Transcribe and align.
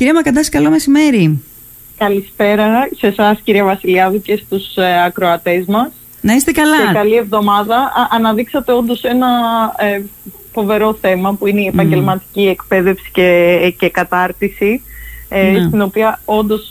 Κυρία 0.00 0.14
Μακαντάση, 0.14 0.50
καλό 0.50 0.70
μεσημέρι. 0.70 1.42
Καλησπέρα 1.98 2.88
σε 2.96 3.06
εσάς, 3.06 3.40
κυρία 3.44 3.64
Βασιλιάδου, 3.64 4.20
και 4.22 4.36
στους 4.36 4.76
ε, 4.76 5.02
ακροατές 5.04 5.64
μας. 5.66 5.88
Να 6.20 6.34
είστε 6.34 6.52
καλά. 6.52 6.76
Και 6.76 6.92
καλή 6.92 7.16
εβδομάδα. 7.16 7.76
Α, 7.76 8.08
αναδείξατε 8.10 8.72
όντως 8.72 9.02
ένα 9.02 9.28
ε, 9.78 10.00
φοβερό 10.52 10.98
θέμα 11.00 11.34
που 11.34 11.46
είναι 11.46 11.60
η 11.60 11.66
επαγγελματική 11.66 12.40
εκπαίδευση 12.40 13.10
και, 13.12 13.74
και 13.78 13.90
κατάρτιση. 13.90 14.82
Ε, 15.28 15.42
Ναι. 15.42 15.66
Στην 15.66 15.80
οποία 15.80 16.20
όντως 16.24 16.70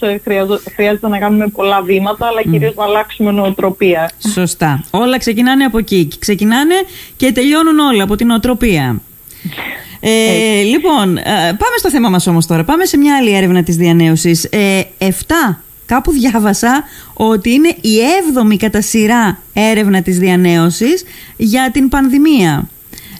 χρειάζεται 0.75 1.07
να 1.07 1.17
κάνουμε 1.17 1.47
πολλά 1.47 1.81
βήματα, 1.81 2.27
αλλά 2.27 2.41
κυρίως 2.41 2.75
να 2.75 2.83
αλλάξουμε 2.83 3.31
νοοτροπία. 3.31 4.11
Σωστά. 4.33 4.83
Όλα 4.91 5.17
ξεκινάνε 5.17 5.63
από 5.63 5.77
εκεί. 5.77 6.07
Ξεκινάνε 6.19 6.75
και 7.17 7.31
τελειώνουν 7.31 7.79
όλα 7.79 8.03
από 8.03 8.15
την 8.15 8.29
οτροπία. 8.29 9.01
Ε, 9.99 10.61
λοιπόν, 10.61 11.17
ε, 11.17 11.23
πάμε 11.33 11.75
στο 11.77 11.89
θέμα 11.89 12.09
μας 12.09 12.27
όμως 12.27 12.45
τώρα. 12.45 12.63
Πάμε 12.63 12.85
σε 12.85 12.97
μια 12.97 13.15
άλλη 13.15 13.35
έρευνα 13.35 13.63
της 13.63 13.75
διανέωσης. 13.75 14.43
Ε, 14.43 14.81
7. 14.97 15.11
Κάπου 15.85 16.11
διάβασα 16.11 16.83
ότι 17.13 17.51
είναι 17.51 17.75
η 17.81 17.97
έβδομη 18.19 18.57
κατά 18.57 18.81
σειρά 18.81 19.39
έρευνα 19.53 20.01
της 20.01 20.19
διανέωσης 20.19 21.03
για 21.37 21.69
την 21.73 21.89
πανδημία. 21.89 22.69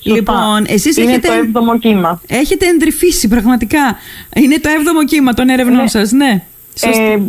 Σωστά. 0.03 0.15
Λοιπόν, 0.15 0.65
εσείς 0.67 0.97
είναι 0.97 1.11
έχετε, 1.11 1.27
το 1.27 1.33
έβδομο 1.33 1.79
κύμα. 1.79 2.21
έχετε 2.27 2.65
εντρυφήσει 2.67 3.27
πραγματικά. 3.27 3.97
Είναι 4.35 4.59
το 4.59 4.69
έβδομο 4.69 5.03
κύμα 5.03 5.33
των 5.33 5.49
έρευνών 5.49 5.81
Ναι. 5.81 5.87
σας, 5.87 6.11
ναι. 6.11 6.43
Σωστά. 6.75 7.01
Ε, 7.01 7.11
ε, 7.11 7.19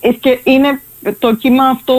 ε, 0.00 0.12
και 0.12 0.38
είναι, 0.44 0.80
το 1.18 1.34
κύμα 1.34 1.64
αυτό 1.68 1.94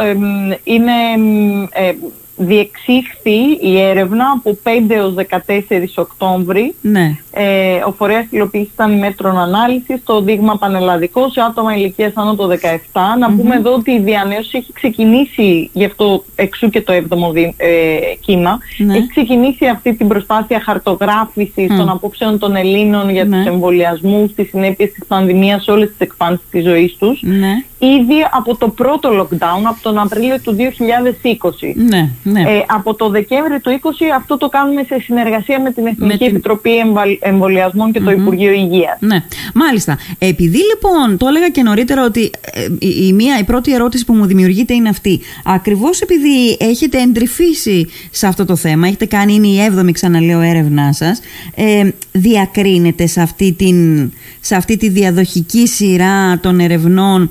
εμ, 0.00 0.50
είναι 0.64 0.92
εμ, 1.14 1.62
ε, 1.62 1.94
διεξήχθη 2.36 3.40
η 3.60 3.80
έρευνα 3.80 4.24
από 4.36 4.58
5 4.62 4.94
έως 4.94 5.14
14 5.14 5.94
Οκτώβρη. 5.94 6.74
ναι. 6.80 7.16
Ε, 7.38 7.82
ο 7.86 7.92
φορέας 7.92 8.26
υλοποίησης 8.30 8.72
ήταν 8.72 8.98
μέτρων 8.98 9.38
ανάλυσης, 9.38 10.02
το 10.04 10.20
δείγμα 10.20 10.56
πανελλαδικό 10.56 11.30
σε 11.30 11.40
άτομα 11.40 11.76
ηλικίας 11.76 12.12
άνω 12.14 12.34
το 12.34 12.46
17. 12.46 13.16
Να 13.18 13.32
πούμε 13.34 13.54
εδώ 13.54 13.72
ότι 13.74 13.90
η 13.90 13.98
διανέωση 14.00 14.58
έχει 14.58 14.72
ξεκινήσει, 14.72 15.70
γι' 15.72 15.84
αυτό 15.84 16.24
εξού 16.34 16.70
και 16.70 16.80
το 16.82 16.92
7ο 16.92 17.30
δι- 17.32 17.54
ε, 17.56 17.96
κύμα, 18.20 18.58
Ναι. 18.78 18.96
έχει 18.96 19.06
ξεκινήσει 19.08 19.66
αυτή 19.66 19.94
την 19.94 20.08
προσπάθεια 20.08 20.60
χαρτογράφησης 20.60 21.70
Μμ. 21.70 21.76
των 21.76 21.88
απόψεων 21.88 22.38
των 22.38 22.56
Ελλήνων 22.56 23.10
για 23.10 23.24
Ναι. 23.24 23.36
τους 23.36 23.46
εμβολιασμούς, 23.46 24.34
τις 24.34 24.48
συνέπειες 24.48 24.92
της 24.92 25.04
πανδημίας 25.08 25.62
σε 25.62 25.70
όλες 25.70 25.88
τις 25.88 25.98
εκφάνσεις 25.98 26.46
της 26.50 26.64
ζωής 26.64 26.96
τους. 26.96 27.22
Ναι. 27.22 27.52
Ήδη 27.78 28.14
από 28.32 28.56
το 28.56 28.68
πρώτο 28.68 29.08
lockdown, 29.20 29.62
από 29.64 29.78
τον 29.82 29.98
Απρίλιο 29.98 30.40
του 30.42 30.56
2020. 30.56 31.72
Ναι, 31.74 32.10
ναι. 32.22 32.40
Ε, 32.40 32.64
από 32.68 32.94
το 32.94 33.08
Δεκέμβρη 33.08 33.60
του 33.60 33.70
20 33.82 33.88
αυτό 34.16 34.36
το 34.36 34.48
κάνουμε 34.48 34.82
σε 34.82 35.00
συνεργασία 35.00 35.60
με 35.60 35.72
την 35.72 35.86
Εθνική 35.86 36.16
την- 36.18 36.26
Επιτροπή 36.26 36.76
Εμβα- 36.78 37.18
Εμβολιασμών 37.20 37.92
και 37.92 38.00
το 38.00 38.10
Υπουργείο 38.10 38.50
Υγείας. 38.52 38.96
Ναι, 39.00 39.22
μάλιστα. 39.54 39.98
Επειδή 40.18 40.58
λοιπόν, 40.58 41.16
το 41.16 41.26
έλεγα 41.26 41.48
και 41.48 41.62
νωρίτερα 41.62 42.04
ότι 42.04 42.30
ε, 42.52 42.64
η, 42.78 43.06
η 43.06 43.12
μία, 43.12 43.38
η 43.38 43.44
πρώτη 43.44 43.74
ερώτηση 43.74 44.04
που 44.04 44.12
μου 44.14 44.26
δημιουργείται 44.26 44.74
είναι 44.74 44.88
αυτή. 44.88 45.20
Ακριβώς 45.44 46.00
επειδή 46.00 46.56
έχετε 46.60 47.00
εντρυφήσει 47.00 47.88
σε 48.10 48.26
αυτό 48.26 48.44
το 48.44 48.56
θέμα, 48.56 48.86
έχετε 48.86 49.06
κάνει, 49.06 49.34
είναι 49.34 49.46
η 49.46 49.60
έβδομη 49.60 49.92
ξαναλέω 49.92 50.40
έρευνά 50.40 50.92
σας, 50.92 51.20
ε, 51.54 51.88
διακρίνετε 52.12 53.06
σε 53.06 53.20
αυτή, 53.20 53.52
την, 53.52 54.12
σε 54.40 54.54
αυτή 54.54 54.76
τη 54.76 54.88
διαδοχική 54.88 55.66
σειρά 55.66 56.38
των 56.40 56.60
ερευνών 56.60 57.30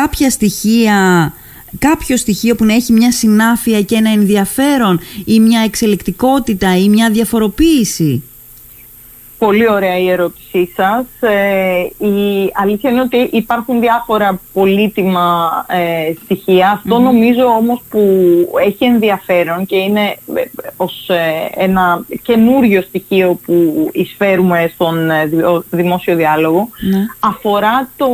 κάποια 0.00 0.30
στοιχεία 0.30 1.32
κάποιο 1.78 2.16
στοιχείο 2.16 2.54
που 2.54 2.64
να 2.64 2.74
έχει 2.74 2.92
μια 2.92 3.12
συνάφεια 3.12 3.82
και 3.82 3.94
ένα 3.94 4.10
ενδιαφέρον 4.10 5.00
ή 5.24 5.40
μια 5.40 5.60
εξελικτικότητα 5.60 6.78
ή 6.78 6.88
μια 6.88 7.10
διαφοροποίηση; 7.10 8.22
Πολύ 9.44 9.70
ωραία 9.70 9.98
η 9.98 10.10
ερώτησή 10.10 10.72
σας. 10.76 11.04
Ε, 11.20 12.06
η 12.06 12.50
αλήθεια 12.54 12.90
είναι 12.90 13.00
ότι 13.00 13.16
υπάρχουν 13.16 13.80
διάφορα 13.80 14.40
πολύτιμα 14.52 15.50
ε, 15.68 16.12
στοιχεία. 16.24 16.70
Αυτό 16.70 16.98
νομίζω 16.98 17.44
όμως 17.44 17.80
που 17.90 18.00
έχει 18.66 18.84
ενδιαφέρον 18.84 19.66
και 19.66 19.76
είναι 19.76 20.00
ε, 20.34 20.42
ως 20.76 21.08
ε, 21.08 21.62
ένα 21.62 22.04
καινούριο 22.22 22.82
στοιχείο 22.82 23.38
που 23.44 23.88
εισφέρουμε 23.92 24.70
στον 24.74 25.10
ε, 25.10 25.26
δι- 25.26 25.44
δημόσιο 25.70 26.16
διάλογο 26.16 26.68
Ναι. 26.90 26.98
αφορά 27.20 27.88
το, 27.96 28.06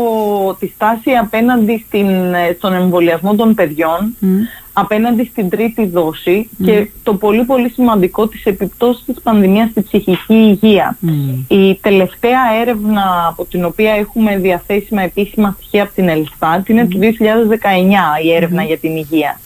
τη 0.58 0.66
στάση 0.74 1.10
απέναντι 1.10 1.84
στην, 1.86 2.08
ε, 2.34 2.54
στον 2.58 2.72
εμβολιασμό 2.72 3.34
των 3.34 3.54
παιδιών 3.54 4.16
Μμ. 4.18 4.38
Απέναντι 4.72 5.24
στην 5.24 5.48
τρίτη 5.48 5.86
δόση 5.86 6.48
και 6.64 6.90
το 7.02 7.14
πολύ 7.14 7.44
πολύ 7.44 7.68
σημαντικό 7.68 8.28
της 8.28 8.44
επιπτώσεις 8.44 9.04
της 9.04 9.20
πανδημίας 9.22 9.70
στη 9.70 9.82
ψυχική 9.82 10.34
υγεία. 10.34 10.96
Μμ. 11.00 11.44
Η 11.48 11.78
τελευταία 11.80 12.40
έρευνα 12.60 13.26
από 13.28 13.44
την 13.44 13.64
οποία 13.64 13.92
έχουμε 13.92 14.38
διαθέσιμα 14.38 15.02
επίσημα 15.02 15.56
στοιχεία 15.58 15.82
από 15.82 15.92
την 15.94 16.08
Ελστάτ 16.08 16.68
είναι 16.68 16.86
του 16.86 16.98
2019 16.98 17.04
η 18.24 18.32
έρευνα 18.32 18.62
για 18.62 18.78
την 18.78 18.96
υγεία. 18.96 19.40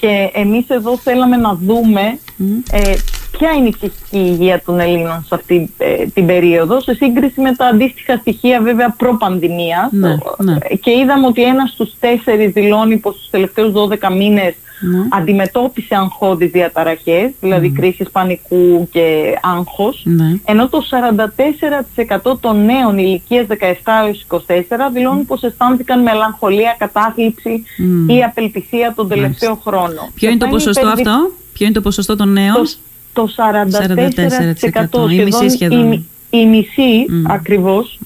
Ναι. 0.00 0.08
Και 0.08 0.30
εμείς 0.32 0.64
εδώ 0.68 0.96
θέλαμε 0.96 1.36
να 1.36 1.54
δούμε 1.54 2.18
Μμ. 2.36 2.56
ε, 2.70 2.92
ποια 3.30 3.50
είναι 3.52 3.68
η 3.68 3.74
ψυχική 3.78 4.18
υγεία 4.18 4.62
των 4.64 4.80
Ελλήνων 4.80 5.24
σε 5.26 5.34
αυτή 5.34 5.70
ε, 5.78 6.04
την 6.14 6.26
περίοδο 6.26 6.80
σε 6.80 6.94
σύγκριση 6.94 7.40
με 7.40 7.54
τα 7.54 7.66
αντίστοιχα 7.66 8.16
στοιχεία 8.16 8.60
βέβαια 8.60 8.94
προ-πανδημίας. 8.98 9.88
Ναι, 9.90 10.16
ναι. 10.38 10.56
Ε, 10.60 10.76
Και 10.76 10.90
είδαμε 10.90 11.26
ότι 11.26 11.42
ένας 11.42 11.70
στους 11.70 11.92
τέσσερις 12.00 12.52
δηλώνει 12.52 12.96
πως 12.96 13.14
στους 13.14 13.30
τελευταίους 13.30 13.72
12 13.72 14.12
μήνες 14.16 14.54
Ναι. 14.90 14.98
αντιμετώπισε 15.10 15.94
αγχώδεις 15.94 16.50
διαταραχές, 16.50 17.30
δηλαδή 17.40 17.70
κρίσεις 17.70 18.10
πανικού 18.10 18.88
και 18.92 19.34
άγχος, 19.42 20.02
Ναι. 20.04 20.36
ενώ 20.44 20.68
το 20.68 20.80
44% 20.80 22.38
των 22.40 22.64
νέων 22.64 22.98
ηλικίας 22.98 23.46
17 23.46 24.04
έως 24.06 24.20
24 24.20 24.90
δηλώνουν 24.92 25.26
πως 25.26 25.42
αισθάνθηκαν 25.42 26.02
μελαγχολία, 26.02 26.74
κατάθλιψη 26.78 27.64
Μμ. 27.78 28.08
ή 28.08 28.22
απελπισία 28.24 28.92
τον 28.96 29.08
τελευταίο 29.08 29.54
χρόνο. 29.64 30.10
Ποιο 30.14 30.28
είναι 30.30 30.38
το 30.38 30.46
ποσοστό 30.46 30.86
αυτό, 30.86 31.30
ποιο 31.52 31.64
είναι 31.66 31.74
το 31.74 31.80
ποσοστό 31.80 32.16
των 32.16 32.32
νέων; 32.32 32.54
Το, 32.54 32.70
το 33.12 33.28
44%, 33.36 35.04
44%, 35.06 35.10
η 35.10 35.22
μισή 35.24 35.48
σχεδόν. 35.48 35.92
η, 35.92 36.08
μι- 36.36 36.42
η 36.42 36.46
μισή 36.46 37.06
ακριβώς 37.28 37.98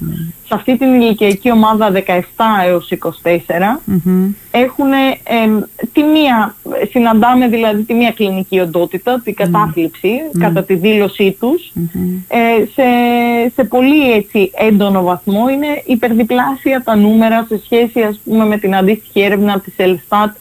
σε 0.47 0.55
αυτή 0.55 0.79
την 0.79 1.01
ηλικιακή 1.01 1.51
ομάδα 1.51 1.91
17 1.91 2.01
έως 2.67 2.91
24 2.91 3.81
Μμμ. 3.85 4.31
έχουν 4.51 4.93
εμ, 5.45 5.61
τη 5.93 6.03
μία, 6.03 6.55
συναντάμε 6.91 7.49
δηλαδή 7.49 7.83
τη 7.83 7.95
μία 7.95 8.11
κλινική 8.11 8.59
οντότητα, 8.61 9.21
την 9.25 9.35
κατάθλιψη 9.35 10.09
κατά 10.39 10.65
τη 10.65 10.75
δήλωσή 10.75 11.37
τους. 11.41 11.73
Ε, 12.29 12.65
σε, 12.73 12.83
σε 13.55 13.65
πολύ 13.65 14.13
έτσι 14.13 14.51
έντονο 14.55 15.03
βαθμό 15.03 15.49
είναι 15.49 15.83
υπερδιπλάσια 15.87 16.83
τα 16.85 16.97
νούμερα 16.97 17.45
σε 17.49 17.61
σχέση 17.65 18.01
ας 18.01 18.21
πούμε 18.25 18.45
με 18.47 18.59
την 18.59 18.75
αντίστοιχη 18.77 19.21
έρευνα 19.21 19.61
της 19.61 19.73
Ελστάτ 19.77 20.37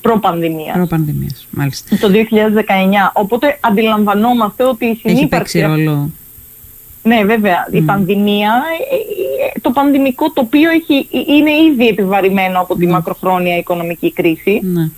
προπανδημίας 0.00 0.76
Προπανδημίας, 0.76 1.46
μάλιστα. 1.50 1.96
το 1.96 2.08
2019. 2.08 3.10
Οπότε 3.12 3.58
αντιλαμβανόμαστε 3.60 4.64
ότι 4.64 4.84
η 4.84 4.88
Έχει 4.88 5.00
συνύπαρξη... 5.08 5.58
παίξει 5.60 5.60
ρόλο. 5.82 6.10
Ναι, 7.02 7.24
βέβαια. 7.24 7.68
Η 7.70 7.80
πανδημία, 7.80 8.62
ε, 8.90 8.94
ε, 9.56 9.60
το 9.60 9.70
πανδημικό 9.70 10.30
τοπίο 10.32 10.70
έχει, 10.70 11.08
είναι 11.26 11.50
ήδη 11.70 11.86
επιβαρημένο 11.88 12.60
από 12.60 12.76
τη 12.76 12.86
μακροχρόνια 12.86 13.56
οικονομική 13.56 14.12
κρίση. 14.12 14.60
Ναι. 14.62 14.90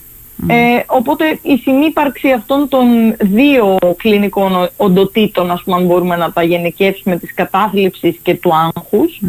Ε, 0.54 0.84
οπότε 0.86 1.38
η 1.42 1.56
συνύπαρξη 1.56 2.30
αυτών 2.30 2.68
των 2.68 3.14
δύο 3.20 3.78
κλινικών 3.96 4.54
ο- 4.54 4.68
οντοτήτων, 4.76 5.50
ας 5.50 5.62
πούμε, 5.62 5.76
αν 5.76 5.86
μπορούμε 5.86 6.16
να 6.16 6.32
τα 6.32 6.42
γενικεύσουμε, 6.42 7.16
της 7.18 7.34
κατάθλιψης 7.34 8.16
και 8.22 8.34
του 8.34 8.50
άγχους, 8.54 9.20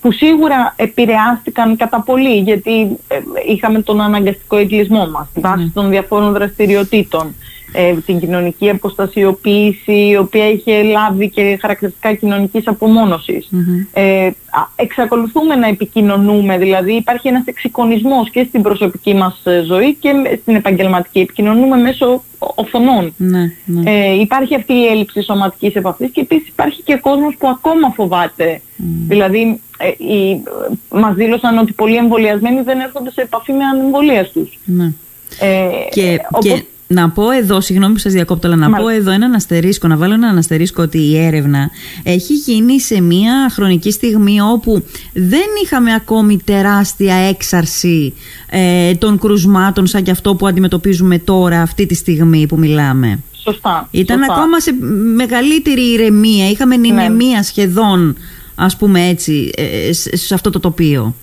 που 0.00 0.12
σίγουρα 0.12 0.74
επηρεάστηκαν 0.76 1.76
κατά 1.76 2.02
πολύ, 2.02 2.38
γιατί 2.38 2.80
ε, 3.08 3.18
είχαμε 3.48 3.82
τον 3.82 4.00
αναγκαστικό 4.00 4.56
εγκλισμό 4.56 5.06
μας, 5.10 5.28
βάσει 5.34 5.70
των 5.74 5.90
διαφόρων 5.90 6.32
δραστηριοτήτων, 6.32 7.34
ε, 7.76 7.94
την 8.06 8.18
κοινωνική 8.20 8.70
αποστασιοποίηση, 8.70 9.92
η 10.08 10.16
οποία 10.16 10.50
είχε 10.50 10.82
λάβει 10.82 11.30
και 11.30 11.58
χαρακτηριστικά 11.60 12.14
κοινωνικής 12.14 12.66
απομόνωσης. 12.68 13.48
Ε, 13.92 14.26
α, 14.26 14.32
εξακολουθούμε 14.76 15.54
να 15.54 15.66
επικοινωνούμε, 15.68 16.58
δηλαδή 16.58 16.92
υπάρχει 16.92 17.28
ένας 17.28 17.42
εξοικονισμός 17.46 18.30
και 18.30 18.44
στην 18.48 18.62
προσωπική 18.62 19.14
μας 19.14 19.40
ε, 19.44 19.62
ζωή 19.66 19.94
και 19.94 20.12
με- 20.12 20.38
στην 20.42 20.54
επαγγελματική. 20.54 21.18
Επικοινωνούμε 21.18 21.76
μέσω 21.76 22.22
οθονών. 22.38 23.14
Ναι, 23.16 23.52
ναι. 23.64 23.90
Ε, 23.90 24.20
υπάρχει 24.20 24.54
αυτή 24.54 24.72
η 24.72 24.86
έλλειψη 24.86 25.22
σωματικής 25.22 25.74
επαφής 25.74 26.10
και 26.10 26.20
επίσης 26.20 26.48
υπάρχει 26.48 26.82
και 26.82 26.96
κόσμος 26.96 27.34
που 27.38 27.48
ακόμα 27.48 27.90
φοβάται. 27.94 28.60
Δηλαδή 29.08 29.60
ε, 29.78 29.88
οι, 30.04 30.30
ε, 30.30 30.98
μας 30.98 31.14
δήλωσαν 31.14 31.58
ότι 31.58 31.72
πολλοί 31.72 31.96
εμβολιασμένοι 31.96 32.60
δεν 32.62 32.80
έρχονται 32.80 33.10
σε 33.10 33.20
επαφή 33.20 33.52
με 33.52 33.64
ανεμβολίες 33.64 34.30
τους. 34.32 34.58
ναι. 34.64 34.92
Ε, 35.40 35.68
Και, 35.90 36.18
οπότε- 36.32 36.48
και 36.54 36.64
να 36.86 37.10
πω 37.10 37.30
εδώ, 37.30 37.60
συγγνώμη 37.60 37.92
που 37.92 37.98
σας 37.98 38.12
διακόπτω, 38.12 38.46
αλλά 38.46 38.56
να 38.56 38.68
Μάλιστα. 38.68 38.82
πω 38.92 38.96
εδώ 38.96 39.10
έναν 39.10 39.34
αστερίσκο, 39.34 39.88
να 39.88 39.96
βάλω 39.96 40.14
έναν 40.14 40.38
αστερίσκο 40.38 40.82
ότι 40.82 40.98
η 40.98 41.18
έρευνα 41.18 41.70
έχει 42.02 42.34
γίνει 42.34 42.80
σε 42.80 43.00
μια 43.00 43.50
χρονική 43.52 43.90
στιγμή 43.90 44.40
όπου 44.40 44.84
δεν 45.12 45.46
είχαμε 45.64 45.94
ακόμη 45.94 46.40
τεράστια 46.44 47.14
έξαρση 47.14 48.14
ε, 48.50 48.94
των 48.94 49.18
κρουσμάτων 49.18 49.86
σαν 49.86 50.02
και 50.02 50.10
αυτό 50.10 50.34
που 50.34 50.46
αντιμετωπίζουμε 50.46 51.18
τώρα 51.18 51.60
αυτή 51.60 51.86
τη 51.86 51.94
στιγμή 51.94 52.46
που 52.46 52.58
μιλάμε. 52.58 53.18
Σωστά. 53.42 53.88
Ήταν 53.90 54.18
σωστά. 54.18 54.34
ακόμα 54.34 54.60
σε 54.60 54.72
μεγαλύτερη 55.14 55.82
ηρεμία, 55.82 56.50
είχαμε 56.50 56.76
νηνεμία 56.76 57.42
σχεδόν 57.42 58.16
ας 58.54 58.76
πούμε 58.76 59.08
έτσι, 59.08 59.50
ε, 59.56 59.92
σε 59.92 60.34
αυτό 60.34 60.50
το 60.50 60.60
τοπίο. 60.60 61.14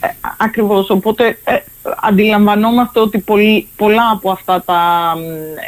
Ε, 0.00 0.08
ακριβώς, 0.38 0.90
οπότε 0.90 1.38
ε, 1.44 1.56
αντιλαμβανόμαστε 2.02 3.00
ότι 3.00 3.24
πολλά 3.76 4.10
από 4.12 4.30
αυτά 4.30 4.62
τα, 4.66 5.14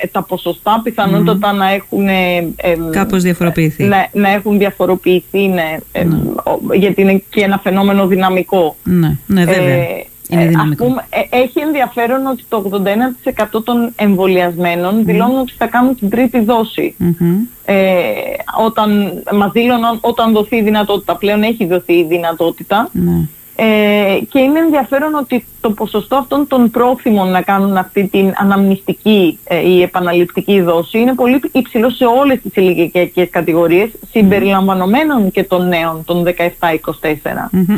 ε, 0.02 0.06
τα 0.06 0.22
ποσοστά 0.22 0.80
πιθανότατα 0.84 1.52
να 1.52 1.70
έχουν... 1.70 2.08
Ε, 2.08 2.52
Κάπως 2.90 3.22
διαφοροποιηθεί. 3.22 3.84
Να, 3.84 4.08
να 4.12 4.30
έχουν 4.30 4.58
διαφοροποιηθεί, 4.58 5.48
ναι, 5.48 5.76
ναι. 5.92 6.76
γιατί 6.76 7.00
είναι 7.00 7.22
και 7.30 7.40
ένα 7.40 7.58
φαινόμενο 7.58 8.06
δυναμικό. 8.06 8.76
Ναι, 8.84 9.16
ναι 9.26 9.44
βέβαια. 9.44 9.86
Είναι 10.30 10.46
δυναμικό. 10.46 10.84
Ας 10.84 10.90
πούμε, 10.90 11.06
έχει 11.30 11.60
ενδιαφέρον 11.60 12.26
ότι 12.26 12.44
το 12.48 12.82
81% 13.56 13.64
των 13.64 13.92
εμβολιασμένων 13.96 15.04
δηλώνουν 15.04 15.38
ότι 15.38 15.52
θα 15.58 15.66
κάνουν 15.66 15.96
την 15.96 16.10
τρίτη 16.10 16.40
δόση. 16.40 16.94
Ε, 17.64 17.74
όταν, 18.64 19.22
μας 19.32 19.52
δήλωναν 19.52 19.98
όταν 20.00 20.32
δοθεί 20.32 20.56
η 20.56 20.62
δυνατότητα. 20.62 21.16
Πλέον 21.16 21.42
έχει 21.42 21.66
δοθεί 21.66 21.92
η 21.92 22.04
δυνατότητα. 22.04 22.88
Ναι. 22.92 23.28
Ε, 23.62 24.18
και 24.30 24.38
είναι 24.38 24.58
ενδιαφέρον 24.58 25.14
ότι 25.14 25.44
το 25.60 25.70
ποσοστό 25.70 26.16
αυτών 26.16 26.46
των 26.46 26.70
πρόθυμων 26.70 27.30
να 27.30 27.42
κάνουν 27.42 27.76
αυτή 27.76 28.08
την 28.08 28.32
αναμνηστική 28.36 29.38
ε, 29.44 29.68
ή 29.68 29.82
επαναληπτική 29.82 30.60
δόση 30.60 30.98
είναι 30.98 31.14
πολύ 31.14 31.40
υψηλό 31.52 31.90
σε 31.90 32.04
όλες 32.04 32.40
τις 32.42 32.56
ηλικιακές 32.56 33.28
κατηγορίες 33.30 33.90
συμπεριλαμβανομένων 34.10 35.30
και 35.30 35.44
των 35.44 35.68
νέων 35.68 36.04
των 36.04 36.24
17-24. 36.24 36.28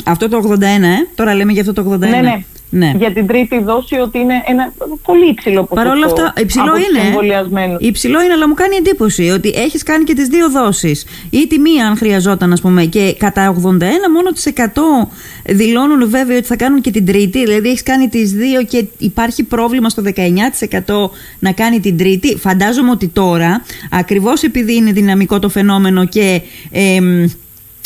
Αυτό 0.05 0.29
το 0.29 0.43
81, 0.49 0.63
ε; 0.63 0.79
τώρα 1.15 1.35
λέμε 1.35 1.53
για 1.53 1.61
αυτό 1.61 1.73
το 1.73 1.93
81. 1.93 1.99
Ναι, 1.99 2.09
ναι. 2.09 2.45
Ναι. 2.75 2.93
για 2.97 3.13
την 3.13 3.27
τρίτη 3.27 3.63
δόση 3.63 3.97
ότι 3.97 4.19
είναι 4.19 4.43
ένα 4.47 4.73
πολύ 5.05 5.29
υψηλό 5.29 5.65
ποσοστό. 5.65 5.75
Παρ' 5.75 5.97
όλα 5.97 6.07
αυτά, 6.07 6.33
υψηλό 6.41 6.73
είναι. 6.77 7.77
Υψηλό 7.79 8.23
είναι, 8.23 8.33
αλλά 8.33 8.49
μου 8.49 8.55
κάνει 8.55 8.77
εντύπωση 8.77 9.29
ότι 9.29 9.53
έχεις 9.57 9.83
κάνει 9.83 10.05
και 10.05 10.15
τις 10.15 10.29
δύο 10.29 10.51
δόσεις. 10.51 11.07
Ή 11.31 11.47
τη 11.47 11.59
μία, 11.59 11.87
αν 11.87 11.97
χρειαζόταν, 11.97 12.53
ας 12.53 12.61
πούμε. 12.61 12.85
Και 12.85 13.15
κατά 13.19 13.49
81 13.49 14.09
μόνο 14.15 14.31
τις 14.33 14.47
100 14.47 15.09
δηλώνουν 15.47 16.11
βέβαια 16.11 16.37
ότι 16.37 16.47
θα 16.47 16.57
κάνουν 16.57 16.81
και 16.81 16.91
την 16.91 17.07
τρίτη. 17.07 17.45
Δηλαδή 17.45 17.69
έχεις 17.69 17.83
κάνει 17.83 18.09
τις 18.09 18.33
δύο 18.33 18.63
και 18.63 18.85
υπάρχει 18.99 19.43
πρόβλημα 19.43 19.89
στο 19.89 20.03
19% 20.03 21.11
να 21.39 21.53
κάνει 21.53 21.81
την 21.81 21.97
τρίτη. 21.97 22.37
Φαντάζομαι 22.37 22.91
ότι 22.91 23.09
τώρα, 23.09 23.63
ακριβώς 23.91 24.43
επειδή 24.43 24.75
είναι 24.75 24.93
δυναμικό 24.93 25.39
το 25.39 25.49
φαινόμενο 25.49 26.05
και. 26.05 26.41
Ε, 26.71 27.01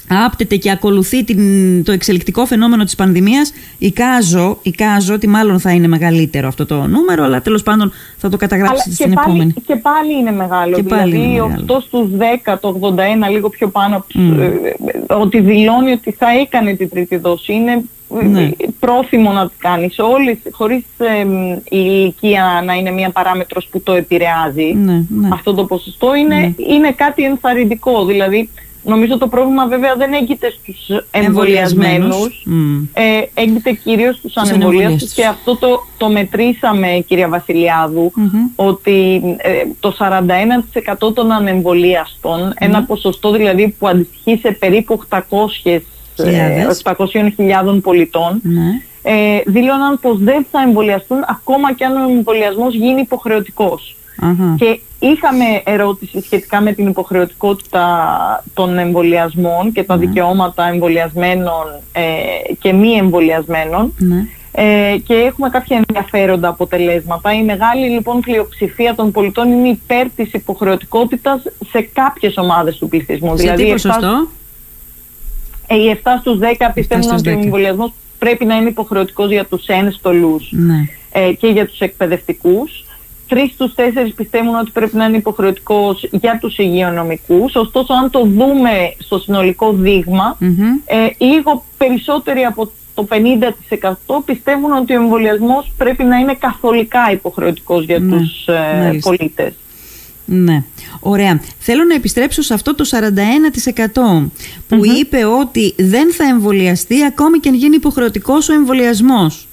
άπτεται 0.08 0.56
και 0.56 0.70
ακολουθεί 0.70 1.24
την, 1.24 1.84
το 1.84 1.92
εξελικτικό 1.92 2.46
φαινόμενο 2.46 2.84
της 2.84 2.94
πανδημίας 2.94 3.52
εικάζω, 3.78 4.58
εικάζω 4.62 5.14
ότι 5.14 5.28
μάλλον 5.28 5.60
θα 5.60 5.70
είναι 5.70 5.86
μεγαλύτερο 5.86 6.48
αυτό 6.48 6.66
το 6.66 6.86
νούμερο 6.86 7.24
αλλά 7.24 7.40
τέλος 7.42 7.62
πάντων 7.62 7.92
θα 8.16 8.28
το 8.28 8.36
καταγράψετε 8.36 8.94
στην 8.94 9.14
πάλι, 9.14 9.26
επόμενη. 9.28 9.52
Και 9.52 9.76
πάλι 9.76 10.12
είναι 10.20 10.32
μεγάλο. 10.32 10.74
Και 10.76 10.82
δηλαδή 10.82 11.16
είναι 11.16 11.64
8 11.68 11.76
στους 11.80 12.08
10, 12.44 12.56
το 12.60 12.94
81 13.26 13.30
λίγο 13.30 13.48
πιο 13.48 13.68
πάνω 13.68 14.04
mm. 14.14 14.50
ότι 15.06 15.40
δηλώνει 15.40 15.92
ότι 15.92 16.12
θα 16.12 16.26
έκανε 16.40 16.74
την 16.74 16.88
τρίτη 16.88 17.16
δόση. 17.16 17.52
Είναι 17.52 17.84
ναι. 18.08 18.50
πρόθυμο 18.80 19.32
να 19.32 19.42
την 19.42 19.58
κάνεις 19.58 19.98
όλες, 19.98 20.36
χωρίς 20.50 20.84
η 21.64 21.78
ηλικία 21.78 22.62
να 22.64 22.74
είναι 22.74 22.90
μια 22.90 23.10
παράμετρος 23.10 23.68
που 23.70 23.82
το 23.82 23.92
επηρεάζει. 23.92 24.74
Ναι, 24.74 25.04
ναι. 25.08 25.28
Αυτό 25.32 25.54
το 25.54 25.64
ποσοστό 25.64 26.14
είναι, 26.14 26.36
ναι. 26.36 26.54
είναι 26.74 26.92
κάτι 26.92 27.22
ενθαρρυντικό. 27.22 28.04
Δηλαδή 28.04 28.48
Νομίζω 28.86 29.18
το 29.18 29.28
πρόβλημα 29.28 29.66
βέβαια 29.66 29.94
δεν 29.94 30.12
έγκυται 30.12 30.50
στους 30.50 31.04
εμβολιασμένους, 31.10 32.44
mm. 32.46 32.86
ε, 32.92 33.42
έγκυται 33.42 33.72
κυρίως 33.72 34.16
στους 34.16 34.36
ανεμβολίαστους 34.36 35.12
και 35.12 35.26
αυτό 35.26 35.56
το, 35.56 35.82
το 35.96 36.08
μετρήσαμε 36.08 37.04
κυρία 37.06 37.42
ότι 38.56 39.22
ε, 39.36 39.50
το 39.80 39.96
41% 41.08 41.14
των 41.14 41.32
ανεμβολίαστων, 41.32 42.52
ένα 42.58 42.82
ποσοστό 42.82 43.32
δηλαδή 43.32 43.74
που 43.78 43.88
αντιστοιχεί 43.88 44.38
σε 44.42 44.50
περίπου 44.50 45.00
800 45.08 45.80
800.000 46.82 47.80
πολιτών, 47.82 48.40
ναι. 48.42 48.80
ε, 49.02 49.40
δήλωναν 49.46 49.98
πως 50.00 50.18
δεν 50.18 50.46
θα 50.50 50.60
εμβολιαστούν 50.60 51.18
ακόμα 51.28 51.74
και 51.74 51.84
αν 51.84 51.96
ο 51.96 52.10
εμβολιασμός 52.10 52.74
γίνει 52.74 53.00
υποχρεωτικός. 53.00 53.96
Και 54.58 54.80
είχαμε 54.98 55.44
ερώτηση 55.64 56.20
σχετικά 56.20 56.60
με 56.60 56.72
την 56.72 56.86
υποχρεωτικότητα 56.88 57.84
των 58.54 58.78
εμβολιασμών 58.78 59.72
και 59.72 59.82
τα 59.82 59.96
ναι. 59.96 60.06
δικαιώματα 60.06 60.68
εμβολιασμένων 60.68 61.64
ε, 61.92 62.02
και 62.58 62.72
μη 62.72 62.92
εμβολιασμένων. 62.92 63.94
Ναι. 63.98 64.26
Ε, 64.58 64.96
και 65.06 65.14
έχουμε 65.14 65.48
κάποια 65.48 65.84
ενδιαφέροντα 65.86 66.48
αποτελέσματα. 66.48 67.32
Η 67.32 67.44
μεγάλη 67.44 67.88
λοιπόν 67.88 68.20
πλειοψηφία 68.20 68.94
των 68.94 69.10
πολιτών 69.10 69.50
είναι 69.52 69.68
υπέρ 69.68 70.10
της 70.10 70.32
υποχρεωτικότητας 70.32 71.42
σε 71.70 71.88
κάποιες 71.92 72.36
ομάδες 72.36 72.76
του 72.76 72.88
πληθυσμού. 72.88 73.36
Σε 73.36 73.42
δηλαδή, 73.42 73.64
τι 73.64 73.70
ποσοστό; 73.70 74.28
Ε, 75.66 75.74
οι 75.74 76.00
7 76.02 76.08
στους 76.20 76.38
10 76.38 76.44
πιστεύουν 76.74 77.14
ότι 77.14 77.28
ο 77.28 77.32
εμβολιασμός 77.32 77.92
πρέπει 78.18 78.44
να 78.44 78.56
είναι 78.56 78.68
υποχρεωτικός 78.68 79.30
για 79.30 79.44
τους 79.44 79.66
ένστολους 79.66 80.48
ναι. 80.50 80.84
ε, 81.12 81.32
και 81.32 81.46
για 81.46 81.66
τους 81.66 81.78
εκπαιδευτικούς 81.78 82.85
τρεις 83.28 83.50
στους 83.52 83.74
τέσσερις 83.74 84.14
πιστεύουν 84.14 84.54
ότι 84.54 84.70
πρέπει 84.70 84.96
να 84.96 85.04
είναι 85.04 85.16
υποχρεωτικός 85.16 86.08
για 86.10 86.38
τους 86.40 86.58
υγειονομικούς. 86.58 87.54
Ωστόσο, 87.54 87.92
αν 87.94 88.10
το 88.10 88.20
δούμε 88.24 88.94
στο 88.98 89.18
συνολικό 89.18 89.72
δείγμα, 89.72 90.38
ε, 90.84 91.24
λίγο 91.24 91.64
περισσότεροι 91.76 92.42
από 92.42 92.70
το 92.94 93.04
50% 93.04 94.22
πιστεύουν 94.24 94.72
ότι 94.72 94.92
ο 94.92 95.02
εμβολιασμός 95.02 95.72
πρέπει 95.76 96.04
να 96.04 96.16
είναι 96.16 96.34
καθολικά 96.34 97.10
υποχρεωτικός 97.12 97.84
για 97.84 97.98
ναι, 97.98 98.16
τους 98.16 98.46
ε, 98.46 98.98
πολίτες. 99.00 99.52
Ναι, 100.28 100.62
ωραία. 101.00 101.40
Θέλω 101.58 101.84
να 101.84 101.94
επιστρέψω 101.94 102.42
σε 102.42 102.54
αυτό 102.54 102.74
το 102.74 102.84
41% 103.94 104.30
που 104.68 104.80
είπε 105.00 105.24
ότι 105.24 105.74
δεν 105.78 106.12
θα 106.12 106.24
εμβολιαστεί 106.24 107.04
ακόμη 107.04 107.38
και 107.38 107.48
αν 107.48 107.54
γίνει 107.54 107.74
υποχρεωτικός 107.74 108.48
ο 108.48 108.52
εμβολιασμός. 108.52 109.45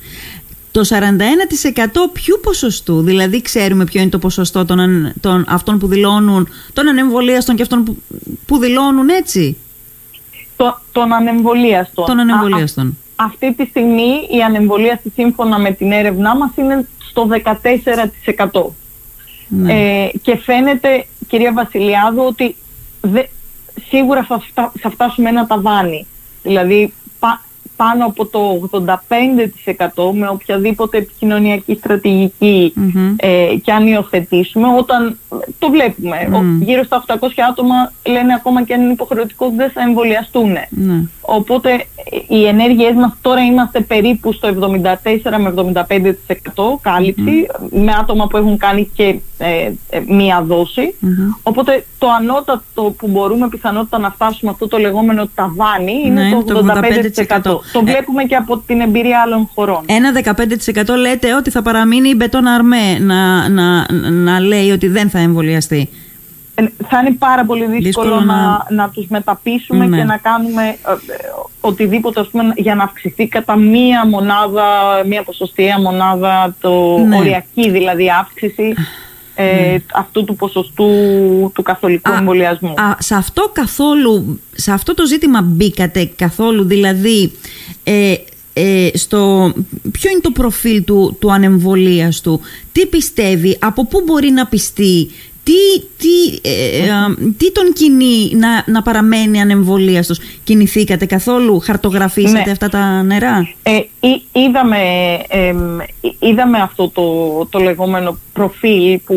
Το 0.73 0.81
41% 0.89 1.85
ποιου 2.13 2.39
ποσοστού, 2.43 3.01
δηλαδή 3.01 3.41
ξέρουμε 3.41 3.83
ποιο 3.83 4.01
είναι 4.01 4.09
το 4.09 4.19
ποσοστό 4.19 4.65
των, 4.65 5.11
των 5.21 5.45
αυτών 5.47 5.79
που 5.79 5.87
δηλώνουν, 5.87 6.47
των 6.73 6.87
ανεμβολίαστων 6.87 7.55
και 7.55 7.61
αυτών 7.61 7.83
που, 7.83 7.97
που 8.45 8.57
δηλώνουν 8.57 9.09
έτσι; 9.09 9.57
Το, 10.55 10.79
των 10.91 11.13
ανεμβολίαστων. 11.13 12.05
Των 12.05 12.19
ανεμβολίαστων. 12.19 12.97
αυτή 13.15 13.53
τη 13.53 13.65
στιγμή 13.65 14.27
η 14.29 14.41
ανεμβολίαστη 14.45 15.09
σύμφωνα 15.15 15.59
με 15.59 15.71
την 15.71 15.91
έρευνά 15.91 16.35
μας 16.35 16.51
είναι 16.55 16.87
στο 17.09 17.27
14%. 18.51 18.61
Ναι. 19.47 19.73
Ε, 19.73 20.11
και 20.21 20.37
φαίνεται, 20.37 21.05
κυρία 21.27 21.53
Βασιλιάδου, 21.53 22.23
ότι 22.27 22.55
σίγουρα 23.87 24.23
θα, 24.23 24.71
θα 24.79 24.89
φτάσουμε 24.89 25.29
ένα 25.29 25.47
ταβάνι. 25.47 26.07
Δηλαδή 26.43 26.93
πάνω 27.83 28.05
από 28.05 28.25
το 28.25 28.69
85% 28.71 30.13
με 30.13 30.27
οποιαδήποτε 30.29 30.97
επικοινωνιακή 30.97 31.79
ε, 33.15 33.55
και 33.63 33.71
αν 33.71 33.87
υιοθετήσουμε, 33.87 34.67
όταν 34.77 35.17
το 35.59 35.69
βλέπουμε, 35.69 36.17
γύρω 36.59 36.83
στα 36.83 37.03
800 37.07 37.15
άτομα 37.49 37.91
λένε 38.05 38.33
ακόμα 38.33 38.63
και 38.63 38.73
αν 38.73 38.81
είναι 38.81 38.91
υποχρεωτικό 38.91 39.53
δεν 39.55 39.69
θα 39.69 39.81
εμβολιαστούν. 39.81 40.51
Ναι. 40.69 41.03
Οπότε 41.21 41.85
οι 42.27 42.45
ενέργειές 42.45 42.93
μας 42.93 43.17
τώρα 43.21 43.41
είμαστε 43.41 43.79
περίπου 43.81 44.33
στο 44.33 44.49
74 44.49 45.37
με 45.39 45.53
75% 45.57 46.79
καλυψη 46.81 47.47
με 47.69 47.91
άτομα 47.99 48.27
που 48.27 48.37
έχουν 48.37 48.57
κάνει 48.57 48.89
και 48.93 49.19
ε, 49.37 49.71
ε, 49.89 50.03
μία 50.07 50.45
Οπότε 51.43 51.85
το 51.97 52.07
ανώτατο 52.19 52.81
που 52.97 53.07
μπορούμε 53.07 53.47
πιθανότητα 53.47 53.97
να 53.97 54.11
φτάσουμε 54.11 54.51
αυτό 54.51 54.67
το 54.67 54.77
λεγόμενο 54.77 55.29
ταβάνι 55.35 56.01
είναι 56.05 56.23
ναι, 56.23 56.43
το 56.43 56.65
85%. 57.72 57.72
Το 57.73 57.83
ε, 57.87 57.91
βλέπουμε 57.91 58.23
και 58.23 58.35
από 58.35 58.57
την 58.57 58.79
εμπειρία 58.79 59.21
άλλων 59.25 59.49
χωρών. 59.55 59.83
Ένα 59.85 60.11
15% 60.93 60.97
λέτε 60.97 61.35
ότι 61.35 61.49
θα 61.49 61.61
παραμείνει 61.61 62.09
η 62.09 62.13
Μπετόν 62.17 62.47
Αρμέ 62.47 62.99
να, 62.99 63.49
να, 63.49 63.85
να 64.11 64.39
λέει 64.39 64.71
ότι 64.71 64.87
δεν 64.87 65.09
θα 65.09 65.19
εμβολιαστεί. 65.19 65.89
Ε, 66.55 66.63
θα 66.87 66.99
είναι 66.99 67.15
πάρα 67.19 67.45
πολύ 67.45 67.65
δύσκολο, 67.65 68.19
να, 68.19 68.65
να, 68.69 68.89
τους 68.89 69.07
μεταπίσουμε 69.07 69.85
ναι. 69.85 69.97
και 69.97 70.03
να 70.03 70.17
κάνουμε 70.17 70.67
ε, 70.67 70.75
οτιδήποτε 71.61 72.19
ας 72.19 72.27
πούμε, 72.27 72.53
για 72.55 72.75
να 72.75 72.83
αυξηθεί 72.83 73.27
κατά 73.27 73.55
μία 73.55 74.07
μονάδα, 74.07 74.65
μία 75.05 75.23
ποσοστιαία 75.23 75.79
μονάδα, 75.79 76.55
το 76.61 76.97
ναι. 76.97 77.17
οριακή 77.17 77.69
δηλαδή 77.69 78.09
αύξηση 78.19 78.73
ε, 79.35 79.43
ναι. 79.43 79.77
αυτού 79.93 80.23
του 80.23 80.35
ποσοστού 80.35 80.87
του 81.53 81.63
καθολικού 81.63 82.11
α, 82.11 82.17
εμβολιασμού. 82.17 82.69
Α, 82.69 82.95
σε 82.99 83.15
αυτό 83.15 83.49
καθόλου, 83.53 84.39
σε 84.51 84.71
αυτό 84.71 84.93
το 84.93 85.05
ζήτημα 85.05 85.41
μπήκατε 85.41 86.11
καθόλου, 86.15 86.63
δηλαδή 86.63 87.31
ε, 87.83 88.13
ε, 88.53 88.89
στο 88.93 89.53
ποιο 89.91 90.11
είναι 90.11 90.19
το 90.21 90.31
προφίλ 90.31 90.83
του, 90.83 91.17
του 91.19 91.31
ανεμβολίαστου, 91.31 92.39
τι 92.71 92.85
πιστεύει, 92.85 93.57
από 93.61 93.85
πού 93.85 94.01
μπορεί 94.05 94.29
να 94.29 94.47
πιστεί, 94.47 95.09
τι, 95.43 95.79
τι, 95.97 96.49
ε, 96.49 96.87
τι 97.37 97.51
τον 97.51 97.73
κινεί 97.73 98.35
να, 98.35 98.63
να 98.65 98.81
παραμένει 98.81 99.41
ανεμβολίαστος. 99.41 100.19
Κινηθήκατε 100.43 101.05
καθόλου, 101.05 101.59
χαρτογραφήσατε 101.59 102.43
Ναι. 102.45 102.51
αυτά 102.51 102.69
τα 102.69 103.03
νερά; 103.03 103.47
Ε, 103.63 103.75
εί- 104.07 104.21
είδαμε, 104.31 104.77
εμ, 105.27 105.79
εί- 106.01 106.15
είδαμε 106.19 106.59
αυτό 106.61 106.89
το, 106.89 107.03
το 107.45 107.59
λεγόμενο 107.59 108.17
προφίλ 108.33 108.99
που 109.05 109.15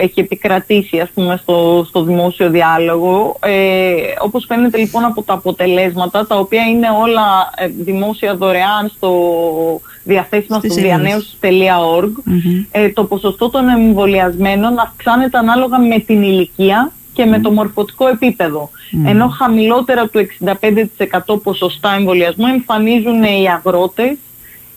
έχει 0.00 0.20
επικρατήσει 0.20 0.98
ας 1.00 1.08
πούμε 1.14 1.38
στο, 1.42 1.84
στο 1.88 2.02
δημόσιο 2.02 2.50
διάλογο. 2.50 3.36
Ε, 3.42 3.92
όπως 4.18 4.44
φαίνεται 4.48 4.78
λοιπόν 4.78 5.04
από 5.04 5.22
τα 5.22 5.32
αποτελέσματα, 5.32 6.26
τα 6.26 6.38
οποία 6.38 6.62
είναι 6.62 6.86
όλα 7.02 7.50
ε, 7.56 7.66
δημόσια 7.78 8.34
δωρεάν 8.36 8.92
στο 8.96 9.10
διαθέσιμα 10.04 10.58
Στη 10.58 10.68
στο 10.70 10.78
σελίδα. 10.80 10.98
διανέωση.org, 10.98 12.10
Μμμ. 12.24 12.64
ε, 12.70 12.88
το 12.88 13.04
ποσοστό 13.04 13.50
των 13.50 13.68
εμβολιασμένων 13.68 14.78
αυξάνεται 14.78 15.38
ανάλογα 15.38 15.78
με 15.78 15.98
την 15.98 16.22
ηλικία 16.22 16.92
και 17.14 17.24
με 17.24 17.40
το 17.40 17.50
μορφωτικό 17.50 18.08
επίπεδο. 18.08 18.70
Ενώ 19.06 19.26
χαμηλότερα 19.28 20.08
του 20.08 20.18
65% 20.18 21.42
ποσοστά 21.42 21.94
εμβολιασμού 21.98 22.46
εμφανίζουν 22.46 23.22
οι 23.22 23.46
αγρότες, 23.48 24.16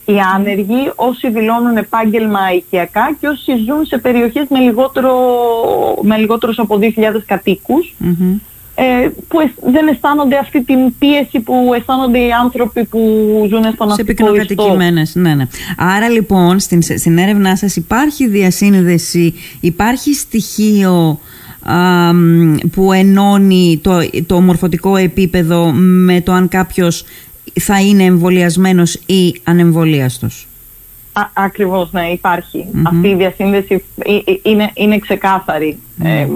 οι 0.04 0.14
άνεργοι, 0.34 0.92
όσοι 0.94 1.30
δηλώνουν 1.30 1.76
επάγγελμα 1.76 2.52
οικιακά 2.56 3.16
και 3.20 3.26
όσοι 3.28 3.52
ζουν 3.56 3.84
σε 3.86 3.98
περιοχές 3.98 4.46
με, 4.48 4.58
λιγότερο, 4.58 5.12
με 6.02 6.16
λιγότερους 6.16 6.58
από 6.58 6.78
2.000 6.80 7.22
κατοίκους 7.26 7.94
Μμμ. 7.98 8.32
ε, 8.32 8.36
που 9.28 9.40
αισ- 9.40 9.72
δεν 9.72 9.88
αισθάνονται 9.88 10.38
αυτή 10.38 10.64
την 10.64 10.98
πίεση 10.98 11.40
που 11.40 11.54
αισθάνονται 11.76 12.18
οι 12.18 12.30
άνθρωποι 12.32 12.84
που 12.84 12.98
ζουν 13.48 13.62
στον 13.62 13.88
σε 13.88 14.00
αστικό 14.00 14.10
ιστό. 14.10 14.32
πυκνοκατοικημένες, 14.32 15.14
ναι, 15.14 15.34
ναι. 15.34 15.44
Άρα 15.76 16.08
λοιπόν 16.08 16.58
στην, 16.58 16.82
στην 16.82 17.18
έρευνά 17.18 17.56
σας 17.56 17.76
υπάρχει 17.76 18.28
διασύνδεση, 18.28 19.34
υπάρχει 19.60 20.14
στοιχείο 20.14 21.18
α, 21.62 22.12
μ, 22.12 22.54
που 22.72 22.92
ενώνει 22.92 23.80
το, 23.82 23.98
το 24.26 24.40
μορφωτικό 24.40 24.96
επίπεδο 24.96 25.72
με 25.72 26.20
το 26.20 26.32
αν 26.32 26.48
κάποιος 26.48 27.04
θα 27.60 27.80
είναι 27.80 28.02
εμβολιασμένος 28.02 28.94
ή 29.06 29.40
ανεμβολίαστος; 29.44 30.46
Α, 31.12 31.22
ακριβώς, 31.32 31.92
ναι, 31.92 32.06
υπάρχει. 32.12 32.66
Αυτή 32.82 33.08
η 33.08 33.14
διασύνδεση 33.14 33.84
ε, 33.98 34.14
ε, 34.14 34.38
είναι, 34.42 34.70
είναι 34.74 34.98
ξεκάθαρη. 34.98 35.78
Ε, 36.02 36.08
ε, 36.10 36.26
φαίνε- 36.26 36.30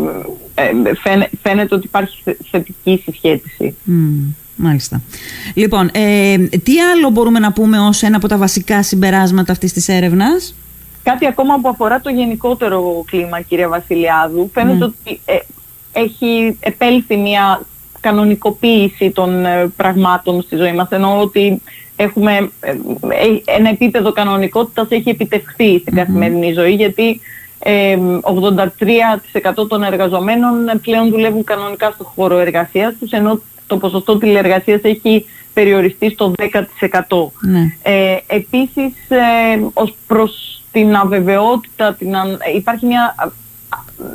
φαίνεται 1.42 1.74
ότι 1.74 1.86
υπάρχει 1.86 2.20
θε- 2.24 2.40
θετική 2.50 3.02
συσχέτιση. 3.04 3.74
Μμ, 3.84 4.34
μάλιστα. 4.56 5.00
Λοιπόν, 5.54 5.90
ε, 5.92 6.36
τι 6.38 6.80
άλλο 6.80 7.10
μπορούμε 7.10 7.38
να 7.38 7.52
πούμε 7.52 7.78
ως 7.78 8.02
ένα 8.02 8.16
από 8.16 8.28
τα 8.28 8.36
βασικά 8.36 8.82
συμπεράσματα 8.82 9.52
αυτής 9.52 9.72
της 9.72 9.88
έρευνας; 9.88 10.54
Κάτι 11.02 11.26
ακόμα 11.26 11.58
που 11.60 11.68
αφορά 11.68 12.00
το 12.00 12.10
γενικότερο 12.10 13.04
κλίμα, 13.10 13.40
κυρία 13.40 13.68
Βασιλιάδου, 13.68 14.50
φαίνεται 14.54 14.76
Ναι. 14.78 14.84
ότι 14.84 15.20
ε, 15.24 15.36
έχει 15.92 16.56
επέλθει 16.60 17.16
μια 17.16 17.62
κανονικοποίηση 18.00 19.10
των 19.10 19.44
ε, 19.44 19.66
πραγμάτων 19.76 20.42
στη 20.42 20.56
ζωή 20.56 20.72
μας, 20.72 20.88
ενώ 20.90 21.20
ότι 21.20 21.62
έχουμε 21.96 22.50
ε, 22.60 22.70
ε, 22.70 23.56
ένα 23.56 23.68
επίπεδο 23.68 24.12
κανονικότητας 24.12 24.86
έχει 24.90 25.08
επιτευχθεί 25.08 25.78
στην 25.78 25.94
καθημερινή 25.94 26.52
ζωή, 26.52 26.72
γιατί 26.74 27.08
ε, 27.10 27.18
83% 27.62 29.68
των 29.68 29.82
εργαζομένων 29.82 30.80
πλέον 30.82 31.08
δουλεύουν 31.08 31.44
κανονικά 31.44 31.90
στο 31.90 32.04
χώρο 32.04 32.38
εργασίας 32.38 32.94
τους, 33.00 33.10
ενώ 33.10 33.40
το 33.66 33.76
ποσοστό 33.76 34.18
τηλεργασίας 34.18 34.80
έχει 34.82 35.26
περιοριστεί 35.52 36.10
στο 36.10 36.32
10%. 36.38 37.30
Ναι. 37.40 37.60
Ε, 37.82 38.16
επίσης, 38.26 38.92
ε, 39.08 39.18
ως 39.72 39.94
προς 40.06 40.62
την 40.72 40.94
αβεβαιότητα, 40.94 41.94
την 41.94 42.16
αν- 42.16 42.38
υπάρχει 42.56 42.86
μια 42.86 43.14
α, 43.18 43.24
α, 43.24 43.30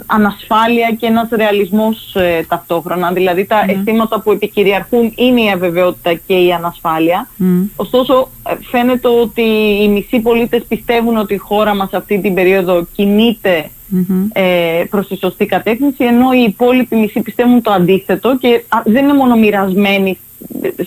ανασφάλεια 0.05 0.95
και 0.99 1.05
ένας 1.05 1.29
ρεαλισμός 1.31 2.15
ε, 2.15 2.45
ταυτόχρονα. 2.47 3.11
Δηλαδή 3.11 3.45
τα 3.45 3.65
αισθήματα 3.67 4.21
που 4.21 4.31
επικυριαρχούν 4.31 5.13
είναι 5.15 5.41
η 5.41 5.51
αβεβαιότητα 5.51 6.13
και 6.13 6.33
η 6.33 6.51
ανασφάλεια. 6.51 7.27
Μμ. 7.35 7.63
Ωστόσο, 7.75 8.29
ε, 8.49 8.55
φαίνεται 8.61 9.07
ότι 9.07 9.41
οι 9.81 9.87
μισοί 9.87 10.19
πολίτες 10.19 10.63
πιστεύουν 10.67 11.17
ότι 11.17 11.33
η 11.33 11.37
χώρα 11.37 11.75
μας 11.75 11.93
αυτή 11.93 12.19
την 12.21 12.33
περίοδο 12.33 12.87
κινείται 12.95 13.69
Μμμ. 13.87 14.27
ε, 14.33 14.83
προς 14.89 15.07
τη 15.07 15.17
σωστή 15.17 15.45
κατεύθυνση, 15.45 16.03
ενώ 16.03 16.31
οι 16.31 16.43
υπόλοιποι 16.47 16.95
μισοί 16.95 17.21
πιστεύουν 17.21 17.61
το 17.61 17.71
αντίθετο 17.71 18.37
και 18.37 18.63
α, 18.67 18.81
δεν 18.85 19.03
είναι 19.03 19.13
μόνο 19.13 19.35
μοιρασμένοι 19.35 20.17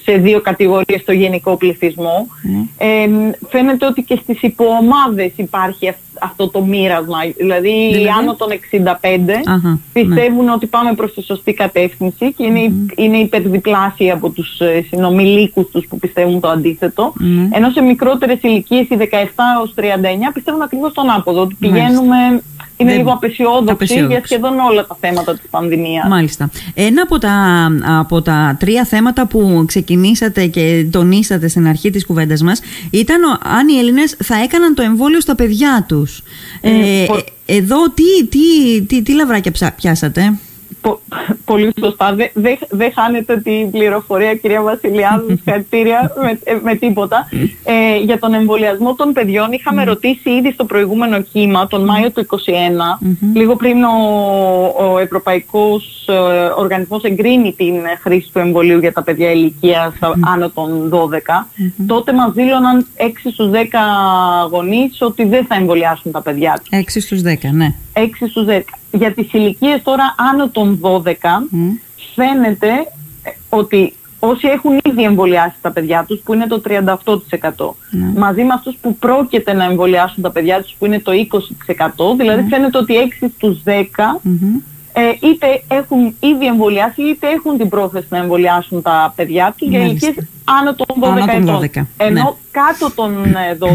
σε 0.03 0.13
δύο 0.17 0.41
κατηγορίες 0.41 1.01
στο 1.01 1.13
γενικό 1.13 1.57
πληθυσμό. 1.57 2.27
Ε, 2.79 2.87
φαίνεται 3.49 3.87
ότι 3.87 4.03
και 4.03 4.19
στις 4.23 4.43
υποομάδες 4.43 5.33
υπάρχει 5.37 5.89
αυ- 5.89 5.99
αυτό 6.21 6.49
το 6.49 6.63
μοίρασμα. 6.65 7.19
Δηλαδή, 7.37 7.69
οι 7.69 7.93
Δηλαδή; 7.93 8.09
άνω 8.19 8.35
των 8.35 8.49
65 8.51 9.43
Αχα, 9.47 9.79
πιστεύουν 9.93 10.49
ότι 10.49 10.67
πάμε 10.67 10.95
προς 10.95 11.15
τη 11.15 11.23
σωστή 11.23 11.53
κατεύθυνση 11.53 12.33
και 12.33 12.45
είναι, 12.45 12.73
είναι 12.97 13.17
υπερδιπλάσιοι 13.17 14.11
από 14.11 14.31
τους 14.31 14.61
ε, 14.61 14.85
συνομιλίκους 14.89 15.71
τους 15.71 15.87
που 15.89 15.99
πιστεύουν 15.99 16.41
το 16.41 16.49
αντίθετο. 16.49 17.13
Ναι. 17.19 17.49
Ενώ 17.53 17.71
σε 17.71 17.81
μικρότερες 17.81 18.39
ηλικίες, 18.43 18.89
οι 18.89 18.97
17 18.99 19.05
έως 19.59 19.75
39, 19.77 19.83
πιστεύουν 20.35 20.63
ακριβώς 20.63 20.93
τον 20.93 21.11
άποδο. 21.11 21.41
Ότι 21.41 21.57
Μάλιστα. 21.61 21.85
πηγαίνουμε, 21.87 22.43
είναι 22.81 22.91
Δεν- 22.91 22.99
λίγο 22.99 23.13
απεσιόδοξοι 23.13 23.71
απεσιόδοξοι. 23.73 24.13
για 24.13 24.23
σχεδόν 24.25 24.59
όλα 24.59 24.87
τα 24.87 24.97
θέματα 25.01 25.33
της 25.37 25.49
πανδημίας. 25.51 26.07
Μάλιστα. 26.09 26.51
Ένα 26.75 27.03
από 27.03 27.19
τα, 27.19 27.69
από 27.99 28.23
τα 28.23 28.57
τρία 28.61 28.85
θέματα 28.85 29.27
που 29.27 29.65
ξεκινήσατε 29.67 30.47
και 30.47 30.87
τονίσατε 30.91 31.49
στην 31.49 31.67
αρχή 31.67 31.91
της 31.91 32.07
κουβέντας 32.07 32.43
μας 32.43 32.61
ήταν 32.91 33.23
ο- 33.23 33.39
αν 33.57 33.69
οι 33.69 33.79
Έλληνες 33.79 34.17
θα 34.25 34.43
έκαναν 34.43 34.75
το 34.75 34.83
εμβόλιο 34.83 35.21
στα 35.21 35.35
παιδιά 35.35 35.85
τους. 35.89 36.23
Ε, 36.61 36.71
πο- 37.07 37.17
ε, 37.47 37.57
εδώ 37.57 37.91
τι, 37.91 38.27
τι, 38.29 38.83
τι, 38.87 39.03
τι 39.03 39.13
λαβράκια 39.15 39.51
ψα- 39.53 39.73
πιάσατε; 39.73 40.39
Πο- 40.81 41.01
πολύ 41.45 41.73
σωστά. 41.81 42.15
Δεν 42.15 42.31
δε, 42.35 42.55
δε 42.71 42.91
χάνετε 42.91 43.37
την 43.37 43.71
πληροφορία, 43.71 44.35
κυρία 44.35 44.63
Βασιλιάδου, 44.63 45.27
συγχαρητήρια 45.37 46.13
με, 46.23 46.39
ε, 46.45 46.59
με 46.63 46.75
τίποτα. 46.75 47.29
Ε, 47.65 47.99
για 47.99 48.19
τον 48.19 48.35
εμβολιασμό 48.35 48.95
των 48.95 49.13
παιδιών 49.13 49.53
είχαμε 49.53 49.85
ρωτήσει 49.85 50.31
ήδη 50.31 50.53
στο 50.53 50.65
προηγούμενο 50.65 51.21
κύμα, 51.21 51.67
τον 51.67 51.85
Μάιο 51.85 52.11
του 52.11 52.27
2021, 52.27 53.07
λίγο 53.35 53.57
πριν 53.57 53.83
ο, 53.85 53.97
ο 54.79 54.99
Ευρωπαϊκός 54.99 56.09
ε, 56.09 56.13
Οργανισμός 56.57 57.03
εγκρίνει 57.03 57.53
την 57.57 57.75
χρήση 58.03 58.31
του 58.33 58.39
εμβολίου 58.39 58.79
για 58.79 58.93
τα 58.93 59.03
παιδιά 59.03 59.31
ηλικίας 59.31 59.93
άνω 60.21 60.51
των 60.51 60.91
12. 60.93 60.99
Τότε 61.87 62.13
μας 62.13 62.33
δήλωναν 62.33 62.87
6 62.97 63.11
στους 63.33 63.51
10 63.53 63.57
γονείς 64.51 65.01
ότι 65.01 65.25
δεν 65.25 65.47
θα 65.47 65.55
εμβολιάσουν 65.55 66.13
τα 66.13 66.23
παιδιά 66.23 66.61
τους. 66.61 66.69
6 66.71 67.01
στους 67.01 67.21
10, 67.23 67.51
ναι. 67.53 67.75
6 67.93 68.01
στους 68.29 68.45
10. 68.47 68.78
Για 68.91 69.13
τις 69.13 69.33
ηλικίες 69.33 69.83
τώρα 69.83 70.15
άνω 70.33 70.49
των 70.49 70.81
12 70.83 71.13
Μμ. 71.51 71.69
φαίνεται 72.15 72.69
ε, 73.23 73.31
ότι 73.49 73.93
όσοι 74.19 74.49
έχουν 74.49 74.79
ήδη 74.85 75.03
εμβολιάσει 75.03 75.57
τα 75.61 75.71
παιδιά 75.71 76.05
τους 76.09 76.21
που 76.21 76.35
είναι 76.35 76.47
το 76.47 76.63
38% 76.67 77.71
μαζί 78.17 78.43
με 78.45 78.53
αυτούς 78.55 78.77
που 78.81 78.97
πρόκειται 78.97 79.53
να 79.53 79.65
εμβολιάσουν 79.65 80.23
τα 80.23 80.31
παιδιά 80.31 80.63
τους 80.63 80.75
που 80.79 80.87
είναι 80.87 81.01
το 81.01 81.13
20% 82.15 82.17
δηλαδή 82.17 82.43
φαίνεται 82.49 82.79
ότι 82.79 82.95
6 83.21 83.27
στους 83.37 83.63
10 83.65 83.71
Μμμ. 84.23 84.57
ε, 84.93 85.01
είτε 85.29 85.63
έχουν 85.69 86.15
ήδη 86.21 86.47
εμβολιάσει 86.47 87.03
είτε 87.03 87.27
έχουν 87.29 87.59
την 87.59 87.69
πρόθεση 87.69 88.07
να 88.11 88.19
εμβολιάσουν 88.19 88.83
τα 88.83 89.13
παιδιά 89.17 89.55
τους 89.59 89.69
για 89.69 89.79
Μάλιστα. 89.79 90.07
ηλικίες 90.07 90.27
άνω 90.45 90.75
των 90.75 90.87
12 91.01 91.07
Άνω 91.07 91.27
των 91.27 91.43
ετών. 91.43 91.71
12, 91.75 91.87
Ενώ 91.97 92.13
ναι. 92.13 92.23
κάτω 92.51 92.95
των 92.95 93.25
ε, 93.25 93.59
12 93.61 93.67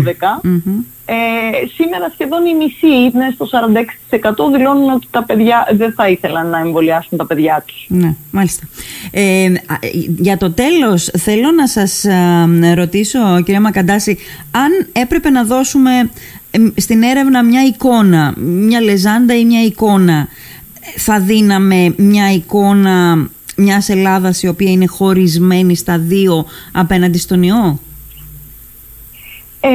Μμμ. 0.44 0.80
Ε, 1.06 1.14
σήμερα 1.74 2.10
σχεδόν 2.14 2.46
οι 2.46 2.56
μισοί, 2.56 2.88
είναι 2.88 3.34
στο 3.34 3.48
46% 4.50 4.58
δηλώνουν 4.58 4.90
ότι 4.90 5.08
τα 5.12 5.24
παιδιά 5.24 5.68
δεν 5.72 5.94
θα 5.94 6.10
ήθελαν 6.10 6.48
να 6.48 6.60
εμβολιάσουν 6.60 7.18
τα 7.18 7.26
παιδιά 7.26 7.64
τους. 7.68 7.86
Ναι, 7.88 8.16
μάλιστα. 8.32 8.68
Ε, 9.12 9.46
α, 9.46 9.78
για 10.18 10.38
το 10.38 10.52
τέλος 10.52 11.12
θέλω 11.18 11.52
να 11.52 11.68
σας 11.68 12.06
α, 12.06 12.48
ρωτήσω 12.76 13.42
κυρία 13.46 13.62
Μακαντάση 13.62 14.18
αν 14.52 14.88
έπρεπε 14.92 15.30
να 15.30 15.44
δώσουμε 15.44 16.10
εμ, 16.52 16.70
στην 16.76 17.04
έρευνα 17.04 17.44
μια 17.44 17.62
εικόνα, 17.64 18.34
μια 18.38 18.82
λεζάντα 18.82 19.38
ή 19.38 19.46
μια 19.46 19.64
εικόνα 19.64 20.28
θα 20.98 21.20
δίναμε 21.20 21.94
μια 21.98 22.34
εικόνα 22.34 23.28
μιας 23.56 23.90
Ελλάδας 23.90 24.44
η 24.44 24.48
οποία 24.48 24.72
είναι 24.72 24.86
χωρισμένη 24.86 25.76
στα 25.76 26.00
δύο 26.00 26.46
απέναντι 26.72 27.18
στον 27.18 27.44
ιό; 27.44 27.80
Ε, 29.60 29.70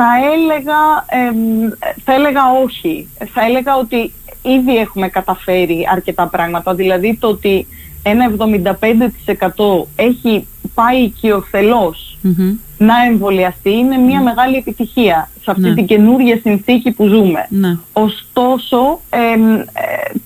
θα, 0.00 0.06
θα, 0.06 0.32
έλεγα, 0.32 1.04
εμ, 1.06 1.68
θα 2.04 2.14
έλεγα 2.14 2.42
όχι. 2.64 3.08
Θα 3.32 3.44
έλεγα 3.44 3.76
ότι 3.76 4.12
ήδη 4.42 4.76
έχουμε 4.76 5.08
καταφέρει 5.08 5.86
αρκετά 5.90 6.26
πράγματα. 6.26 6.74
Δηλαδή 6.74 7.16
το 7.20 7.28
ότι 7.28 7.66
ένα 8.02 8.30
75% 8.38 9.86
έχει 9.96 10.46
πάει 10.74 10.96
οικειοθελώς 10.96 12.18
Μμμ. 12.20 12.58
Να 12.82 12.94
εμβολιαστεί 13.10 13.70
είναι 13.70 13.96
μια 13.96 14.22
μεγάλη 14.22 14.56
επιτυχία 14.56 15.30
σε 15.42 15.50
αυτή 15.50 15.68
Ναι. 15.68 15.74
την 15.74 15.86
καινούργια 15.86 16.38
συνθήκη 16.42 16.90
που 16.90 17.06
ζούμε. 17.06 17.46
Ναι. 17.48 17.76
Ωστόσο, 17.92 19.00
εμ, 19.10 19.54
ε, 19.54 19.64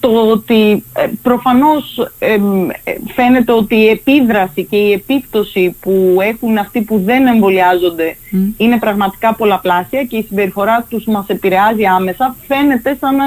το 0.00 0.08
ότι 0.30 0.84
ε, 0.96 1.06
προφανώς 1.22 2.08
εμ, 2.18 2.68
ε, 2.70 2.74
φαίνεται 3.14 3.52
ότι 3.52 3.74
η 3.76 3.88
επίδραση 3.88 4.64
και 4.64 4.76
η 4.76 4.92
επίπτωση 4.92 5.76
που 5.80 6.16
έχουν 6.20 6.58
αυτοί 6.58 6.80
που 6.82 7.02
δεν 7.04 7.26
εμβολιάζονται 7.26 8.16
Μμ. 8.30 8.38
είναι 8.56 8.78
πραγματικά 8.78 9.34
πολλαπλάσια 9.34 10.04
και 10.04 10.16
η 10.16 10.24
συμπεριφορά 10.28 10.86
τους 10.90 11.04
μας 11.04 11.24
επηρεάζει 11.28 11.84
άμεσα, 11.84 12.36
φαίνεται 12.46 12.96
σαν 13.00 13.16
να, 13.16 13.24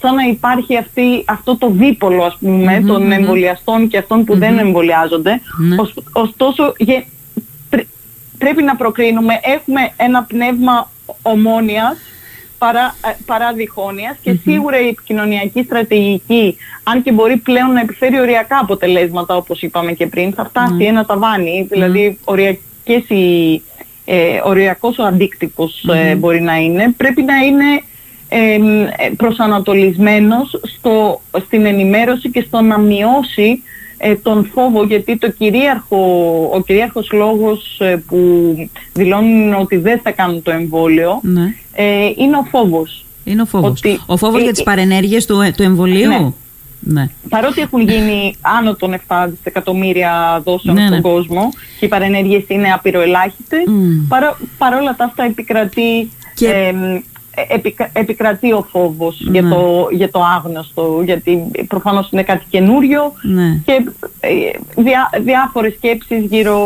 σαν 0.00 0.14
να 0.14 0.22
υπάρχει 0.22 0.76
αυτή, 0.76 1.24
αυτό 1.24 1.56
το 1.56 1.70
δίπολο 1.70 2.22
ας 2.24 2.36
πούμε 2.40 2.84
των 2.86 3.12
εμβολιαστών 3.12 3.88
και 3.88 3.98
αυτών 3.98 4.24
που 4.24 4.38
δεν 4.38 4.58
εμβολιάζονται. 4.58 5.40
Ναι. 5.68 5.76
ωστόσο 6.12 6.74
πρέπει 8.42 8.62
να 8.62 8.76
προκρίνουμε, 8.76 9.40
έχουμε 9.42 9.92
ένα 9.96 10.22
πνεύμα 10.22 10.90
ομόνιας 11.22 11.96
παρά, 12.58 12.94
ε, 13.06 13.10
παρά 13.26 13.52
διχόνοιας 13.52 14.16
και 14.22 14.32
σίγουρα 14.42 14.80
η 14.80 14.88
επικοινωνιακή 14.88 15.62
στρατηγική, 15.62 16.56
αν 16.82 17.02
και 17.02 17.12
μπορεί 17.12 17.36
πλέον 17.36 17.72
να 17.72 17.80
επιφέρει 17.80 18.20
οριακά 18.20 18.58
αποτελέσματα 18.58 19.36
όπως 19.36 19.62
είπαμε 19.62 19.92
και 19.92 20.06
πριν, 20.06 20.32
θα 20.32 20.44
φτάσει 20.44 20.84
ένα 20.84 21.04
ταβάνι, 21.04 21.66
δηλαδή 21.70 22.18
οριακές 22.24 23.08
οι, 23.08 23.62
ε, 24.04 24.40
οριακός 24.44 24.98
ο 24.98 25.04
αντίκτυπος 25.04 25.84
ε, 25.94 26.14
μπορεί 26.14 26.40
να 26.40 26.56
είναι, 26.56 26.94
πρέπει 26.96 27.22
να 27.22 27.36
είναι 27.36 27.82
ε, 28.28 28.58
προσανατολισμένος 29.16 30.60
στο, 30.62 31.20
στην 31.44 31.66
ενημέρωση 31.66 32.30
και 32.30 32.44
στο 32.46 32.60
να 32.60 32.78
μειώσει 32.78 33.62
ε, 34.04 34.14
τον 34.14 34.50
φόβο 34.54 34.84
γιατί 34.84 35.16
το 35.16 35.30
κυρίαρχο, 35.30 35.96
ο 36.54 36.62
κυρίαρχος 36.62 37.10
λόγος 37.12 37.76
ε, 37.80 38.02
που 38.06 38.54
δηλώνουν 38.92 39.54
ότι 39.54 39.76
δεν 39.76 40.00
θα 40.02 40.10
κάνουν 40.10 40.42
το 40.42 40.50
εμβόλιο 40.50 41.20
ναι. 41.22 41.54
ε, 41.72 42.10
είναι 42.16 42.36
ο 42.36 42.46
φόβος. 42.50 43.04
Είναι 43.24 43.42
ο 43.42 43.44
φόβος. 43.44 43.80
ο 44.06 44.16
φόβος 44.16 44.42
για 44.42 44.52
τις 44.52 44.62
παρενέργειες 44.62 45.26
του, 45.26 45.52
του 45.56 45.62
εμβολίου; 45.62 46.08
Ναι. 46.08 46.32
ναι. 46.80 47.08
Παρότι 47.28 47.60
έχουν 47.60 47.80
γίνει 47.80 48.34
άνω 48.40 48.74
των 48.74 48.94
7 49.08 49.26
δισεκατομμύρια 49.28 50.40
δόσεων 50.44 50.74
ναι, 50.74 50.86
στον 50.86 50.94
ναι. 50.94 51.00
κόσμο 51.00 51.48
και 51.78 51.84
οι 51.84 51.88
παρενέργειες 51.88 52.44
είναι 52.48 52.72
απειροελάχιστες, 52.72 53.64
mm. 53.66 54.16
παρόλα 54.58 54.94
τα 54.96 55.04
αυτά 55.04 55.24
επικρατεί 55.24 56.10
και 56.34 56.74
επικρατεί 57.92 58.52
ο 58.52 58.66
φόβος 58.70 59.20
για, 59.20 59.42
ναι. 59.42 59.50
το, 59.50 59.88
για 59.90 60.10
το 60.10 60.20
άγνωστο 60.36 61.00
γιατί 61.04 61.50
προφανώς 61.68 62.10
είναι 62.10 62.22
κάτι 62.22 62.44
καινούριο 62.50 63.12
ναι. 63.22 63.60
και 63.64 63.72
ε, 64.20 64.30
διά, 64.76 65.10
διάφορες 65.20 65.74
σκέψεις 65.74 66.24
γύρω, 66.24 66.58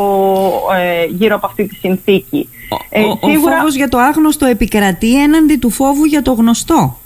ε, 0.78 1.04
γύρω 1.04 1.34
από 1.34 1.46
αυτή 1.46 1.66
τη 1.66 1.74
συνθήκη. 1.74 2.48
Ο, 2.68 2.76
ε, 2.88 3.00
ο, 3.00 3.38
φόβος 3.38 3.74
για 3.74 3.88
το 3.88 3.98
άγνωστο 3.98 4.46
επικρατεί 4.46 5.22
έναντι 5.22 5.56
του 5.56 5.70
φόβου 5.70 6.04
για 6.04 6.22
το 6.22 6.32
γνωστό. 6.32 6.98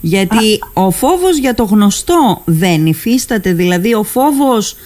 Γιατί 0.00 0.58
ο 0.72 0.90
φόβος 0.90 1.38
για 1.38 1.54
το 1.54 1.64
γνωστό 1.64 2.42
δεν 2.44 2.86
υφίσταται, 2.86 3.52
δηλαδή 3.52 3.94
ο 3.94 4.02
φόβος 4.02 4.76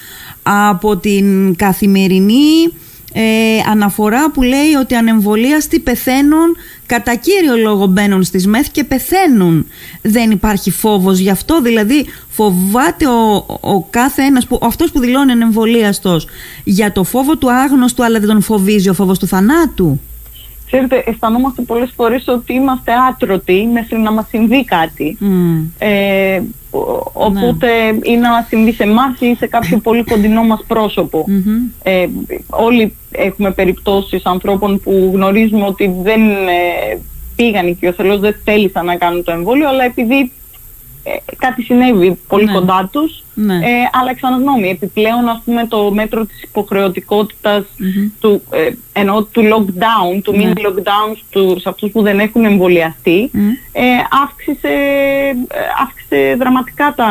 από 0.42 0.96
την 0.96 1.56
καθημερινή 1.56 2.72
ε, 3.12 3.22
αναφορά 3.70 4.30
που 4.30 4.42
λέει 4.42 4.74
ότι 4.80 4.94
ανεμβολίαστοι 4.94 5.80
πεθαίνουν 5.80 6.56
κατά 6.86 7.14
κύριο 7.14 7.56
λόγο 7.56 7.86
μπαίνουν 7.86 8.22
στις 8.22 8.46
ΜΕΘ 8.46 8.70
και 8.70 8.84
πεθαίνουν. 8.84 9.66
Δεν 10.02 10.30
υπάρχει 10.30 10.70
φόβος 10.70 11.18
γι' 11.18 11.30
αυτό, 11.30 11.60
δηλαδή 11.60 12.06
φοβάται 12.28 13.06
ο, 13.06 13.46
ο 13.60 13.82
κάθε 13.90 14.22
ένας, 14.22 14.46
που, 14.46 14.58
αυτός 14.62 14.92
που 14.92 15.00
δηλώνει 15.00 15.32
ανεμβολίαστος 15.32 16.26
για 16.64 16.92
το 16.92 17.04
φόβο 17.04 17.36
του 17.36 17.52
άγνωστου 17.52 18.04
αλλά 18.04 18.18
δεν 18.18 18.28
τον 18.28 18.40
φοβίζει 18.40 18.88
ο 18.88 18.94
φόβος 18.94 19.18
του 19.18 19.26
θανάτου. 19.26 20.00
Ξέρετε, 20.70 21.02
αισθανόμαστε 21.06 21.62
πολλές 21.62 21.92
φορές 21.96 22.28
ότι 22.28 22.52
είμαστε 22.52 22.92
άτρωτοι 23.08 23.68
μέχρι 23.72 23.98
να 23.98 24.12
μας 24.12 24.26
συμβεί 24.28 24.64
κάτι. 24.64 25.18
Ε, 25.78 26.42
οπότε 27.12 27.66
ναι. 27.66 27.98
ή 28.02 28.16
να 28.16 28.46
συμβεί 28.48 28.72
σε 28.72 28.82
εμάς 28.82 29.20
ή 29.20 29.34
σε 29.34 29.46
κάποιο 29.46 29.78
πολύ 29.86 30.04
κοντινό 30.04 30.42
μας 30.42 30.64
προσωπο 30.66 31.24
Ε, 31.82 32.06
όλοι 32.50 32.96
έχουμε 33.10 33.50
περιπτώσεις 33.50 34.24
ανθρώπων 34.24 34.80
που 34.80 35.10
γνωρίζουμε 35.14 35.66
ότι 35.66 35.94
δεν 36.02 36.22
ε, 36.30 36.98
πήγαν 37.36 37.78
και 37.78 37.88
ο 37.88 37.92
θελός 37.92 38.20
δεν 38.20 38.36
θέλησαν 38.44 38.84
να 38.84 38.96
κάνουν 38.96 39.24
το 39.24 39.32
εμβόλιο, 39.32 39.68
αλλά 39.68 39.84
επειδή 39.84 40.32
ε, 41.02 41.10
κάτι 41.36 41.62
συνέβη 41.62 42.18
πολύ 42.28 42.44
ναι. 42.44 42.52
κοντά 42.52 42.88
τους, 42.92 43.24
ναι. 43.34 43.54
ε, 43.54 43.88
άλλαξαν 43.92 44.40
γνώμη. 44.42 44.68
Επιπλέον, 44.68 45.28
ας 45.28 45.42
πούμε, 45.44 45.66
το 45.66 45.90
μέτρο 45.92 46.24
της 46.24 46.42
υποχρεωτικότητας 46.42 47.64
του, 48.20 48.42
ε, 48.50 48.70
ενώ 48.92 49.22
του 49.22 49.42
lockdown, 49.42 50.20
του 50.22 50.32
ναι. 50.32 50.52
mini 50.54 50.58
lockdown 50.58 51.16
στους 51.28 51.66
αυτούς 51.66 51.90
που 51.90 52.02
δεν 52.02 52.18
έχουν 52.18 52.44
εμβολιαστεί, 52.44 53.30
ε, 53.72 53.82
αύξησε, 54.22 54.68
ε, 55.48 55.58
αύξησε 55.82 56.34
δραματικά 56.38 56.94
τα, 56.96 57.10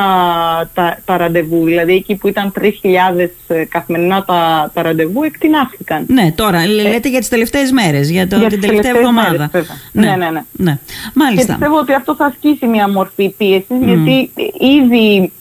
τα, 0.73 0.99
τα 1.05 1.17
ραντεβού. 1.17 1.65
Δηλαδή, 1.65 1.93
εκεί 1.93 2.15
που 2.15 2.27
ήταν 2.27 2.53
3.000 2.59 3.29
ε, 3.47 3.63
καθημερινά 3.63 4.23
τα, 4.23 4.71
τα 4.73 4.81
ραντεβού, 4.81 5.23
εκτινάχθηκαν. 5.23 6.05
Ναι, 6.07 6.31
τώρα 6.35 6.67
λέτε 6.67 7.09
για 7.09 7.19
τις 7.19 7.29
τελευταίες 7.29 7.71
μέρες, 7.71 8.09
για, 8.09 8.27
το, 8.27 8.37
για 8.37 8.49
την 8.49 8.61
τελευταία 8.61 8.91
εβδομάδα. 8.95 9.49
ναι. 9.91 10.05
Ναι, 10.05 10.15
ναι, 10.15 10.29
ναι, 10.29 10.41
ναι. 10.51 10.77
Μάλιστα. 11.13 11.45
Και 11.45 11.51
πιστεύω 11.51 11.77
ότι 11.77 11.93
αυτό 11.93 12.15
θα 12.15 12.25
ασκήσει 12.25 12.65
μια 12.65 12.89
μορφή 12.89 13.29
πίεσης, 13.29 13.77
γιατί 13.85 14.29
ήδη 14.59 15.31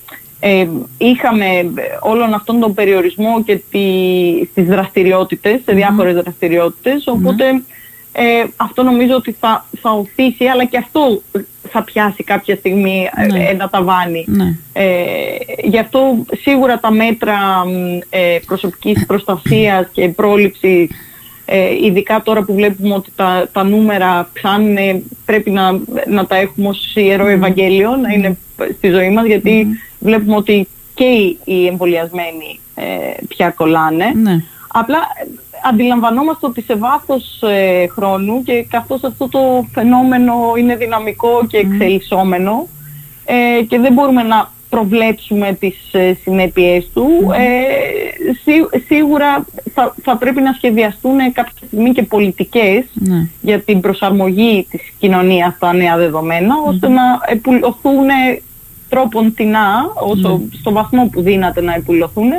ε, 0.40 0.66
είχαμε 0.98 1.46
όλον 2.00 2.34
αυτόν 2.34 2.60
τον 2.60 2.74
περιορισμό 2.74 3.42
και 3.42 3.62
τη, 3.70 3.80
στις 4.50 4.66
δραστηριότητες, 4.66 5.60
σε 5.64 5.72
διάφορες 5.72 6.14
δραστηριότητες, 6.14 7.06
οπότε 7.06 7.44
ε, 8.12 8.44
αυτό 8.56 8.82
νομίζω 8.82 9.14
ότι 9.14 9.36
θα, 9.40 9.66
θα 9.80 9.90
οθήσει, 9.90 10.44
αλλά 10.44 10.64
και 10.64 10.76
αυτό 10.76 11.22
θα 11.70 11.84
πιάσει 11.84 12.24
κάποια 12.24 12.56
στιγμή 12.56 13.08
ε, 13.16 13.26
ναι. 13.26 13.44
ένα 13.44 13.68
ταβάνι. 13.68 14.24
Ναι. 14.28 14.56
Ε, 14.72 14.86
γι' 15.62 15.78
αυτό 15.78 16.24
σίγουρα 16.40 16.78
τα 16.80 16.90
μέτρα 16.90 17.38
ε, 18.10 18.38
προσωπικής 18.46 19.06
προστασίας 19.06 19.88
και 19.92 20.08
πρόληψης 20.08 20.90
ε, 21.50 21.84
ειδικά 21.84 22.22
τώρα 22.22 22.42
που 22.42 22.54
βλέπουμε 22.54 22.94
ότι 22.94 23.10
τα, 23.16 23.48
τα 23.52 23.64
νούμερα 23.64 24.30
ψάνουν, 24.32 24.76
πρέπει 25.24 25.50
να, 25.50 25.80
να 26.06 26.26
τα 26.26 26.36
έχουμε 26.36 26.68
ως 26.68 26.92
Ιερό 26.94 27.26
Ευαγγέλιο, 27.26 27.96
να 27.96 28.12
είναι 28.12 28.36
στη 28.76 28.88
ζωή 28.88 29.10
μας, 29.10 29.26
γιατί 29.26 29.66
βλέπουμε 29.98 30.36
ότι 30.36 30.68
και 30.94 31.36
οι 31.44 31.66
εμβολιασμένοι 31.66 32.60
ε, 32.74 32.84
πια 33.28 33.50
κολλάνε. 33.50 34.12
Ναι. 34.14 34.44
Απλά 34.68 34.98
αντιλαμβανόμαστε 35.70 36.46
ότι 36.46 36.62
σε 36.62 36.76
βάθος 36.76 37.42
ε, 37.42 37.86
χρόνου 37.88 38.42
και 38.42 38.66
καθώς 38.70 39.04
αυτό 39.04 39.28
το 39.28 39.66
φαινόμενο 39.72 40.34
είναι 40.58 40.76
δυναμικό 40.76 41.46
και 41.48 41.56
εξελισσόμενο 41.56 42.68
ε, 43.24 43.62
και 43.62 43.78
δεν 43.78 43.92
μπορούμε 43.92 44.22
να 44.22 44.50
προβλέψουμε 44.68 45.56
τις 45.60 45.76
ε, 45.92 46.16
συνέπειές 46.22 46.90
του. 46.94 47.06
Ε, 47.34 48.78
σίγουρα 48.86 49.44
θα, 49.74 49.94
θα 50.02 50.16
πρέπει 50.16 50.40
να 50.40 50.52
σχεδιαστούν 50.52 51.32
κάποια 51.32 51.52
στιγμή 51.66 51.92
και 51.92 52.02
πολιτικές 52.02 52.84
ναι. 52.94 53.28
για 53.40 53.60
την 53.60 53.80
προσαρμογή 53.80 54.66
της 54.70 54.92
κοινωνίας 54.98 55.54
στα 55.54 55.72
νέα 55.72 55.96
δεδομένα, 55.96 56.54
ώστε 56.66 56.88
να 56.88 57.02
επουλωθούν 57.26 58.06
τρόπον 58.88 59.34
τεινά, 59.34 59.92
όσο 59.94 60.28
ναι. 60.28 60.58
στο 60.58 60.72
βαθμό 60.72 61.08
που 61.12 61.22
δύναται 61.22 61.60
να 61.60 61.74
επουλωθούν, 61.74 62.30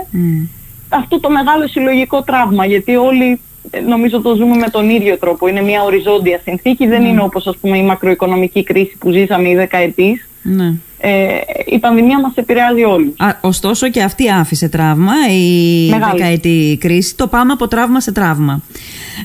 αυτό 0.89 1.19
το 1.19 1.29
μεγάλο 1.29 1.67
συλλογικό 1.67 2.21
τραύμα, 2.21 2.65
γιατί 2.65 2.95
όλοι 2.95 3.39
ε, 3.71 3.79
νομίζω 3.79 4.21
το 4.21 4.35
ζούμε 4.35 4.55
με 4.55 4.69
τον 4.69 4.89
ίδιο 4.89 5.17
τρόπο. 5.17 5.47
Είναι 5.47 5.61
μια 5.61 5.83
οριζόντια 5.83 6.39
συνθήκη, 6.43 6.87
δεν 6.87 7.05
είναι 7.05 7.21
όπως 7.21 7.47
ας 7.47 7.57
πούμε 7.57 7.77
η 7.77 7.83
μακροοικονομική 7.83 8.63
κρίση 8.63 8.97
που 8.97 9.11
ζήσαμε 9.11 9.49
οι 9.49 9.55
δεκαετής. 9.55 10.28
Ναι 10.55 10.73
ε, 11.01 11.37
η 11.65 11.79
πανδημία 11.79 12.19
μας 12.19 12.31
επηρεάζει 12.35 12.83
όλους. 12.83 13.13
Α, 13.17 13.37
ωστόσο 13.41 13.89
και 13.89 14.01
αυτή 14.03 14.31
άφησε 14.31 14.69
τραύμα, 14.69 15.13
η 15.31 15.89
Μεγάλη. 15.89 16.11
δεκαετή 16.17 16.77
κρίση. 16.79 17.15
Το 17.15 17.27
πάμε 17.27 17.51
από 17.51 17.67
τραύμα 17.67 18.01
σε 18.01 18.11
τραύμα. 18.11 18.61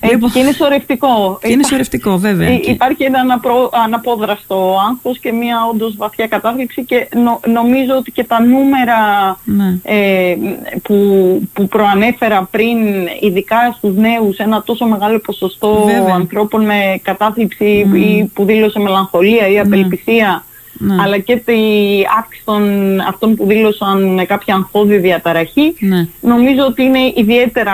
Ε, 0.01 0.09
λοιπόν, 0.09 0.31
και 0.31 0.39
είναι 0.39 0.53
σωρευτικό. 0.53 1.39
Και 1.43 1.53
είναι 1.53 1.65
σωρευτικό 1.65 2.19
βέβαια. 2.19 2.49
Ε, 2.49 2.61
υπάρχει 2.63 3.03
ένα 3.03 3.19
αναπρο, 3.19 3.71
αναπόδραστο 3.85 4.77
άγχος 4.91 5.19
και 5.19 5.33
μια 5.33 5.57
όντως 5.73 5.97
βαθιά 5.97 6.27
κατάθλιψη 6.27 6.85
και 6.85 7.09
νομίζω 7.53 7.97
ότι 7.97 8.11
και 8.11 8.25
τα 8.25 8.43
νούμερα 8.43 8.99
ναι. 9.45 9.79
ε, 9.83 10.37
που, 10.83 10.97
που 11.53 11.69
προανέφερα 11.69 12.49
πριν, 12.51 12.79
ειδικά 13.21 13.75
στους 13.77 13.97
νέους, 13.97 14.37
ένα 14.37 14.63
τόσο 14.63 14.87
μεγάλο 14.87 15.19
ποσοστό 15.19 15.89
ανθρώπων 16.15 16.65
με 16.65 17.01
κατάθλιψη 17.03 17.91
mm. 17.93 17.97
ή 17.97 18.25
που 18.35 18.45
δήλωσε 18.45 18.79
μελαγχολία 18.79 19.49
ή 19.49 19.53
ναι. 19.53 19.61
απελπισία, 19.61 20.45
ναι. 20.79 20.97
αλλά 21.03 21.19
και 21.19 21.37
τη 21.37 21.53
αύξηση 22.19 22.43
των 22.45 23.01
αυτών 23.01 23.35
που 23.35 23.47
δήλωσαν 23.47 24.27
κάποια 24.27 24.55
αγχώδη 24.55 24.97
διαταραχή 24.97 25.75
ναι. 25.79 26.09
νομίζω 26.21 26.65
ότι 26.67 26.83
είναι 26.83 26.99
ιδιαίτερα 27.17 27.73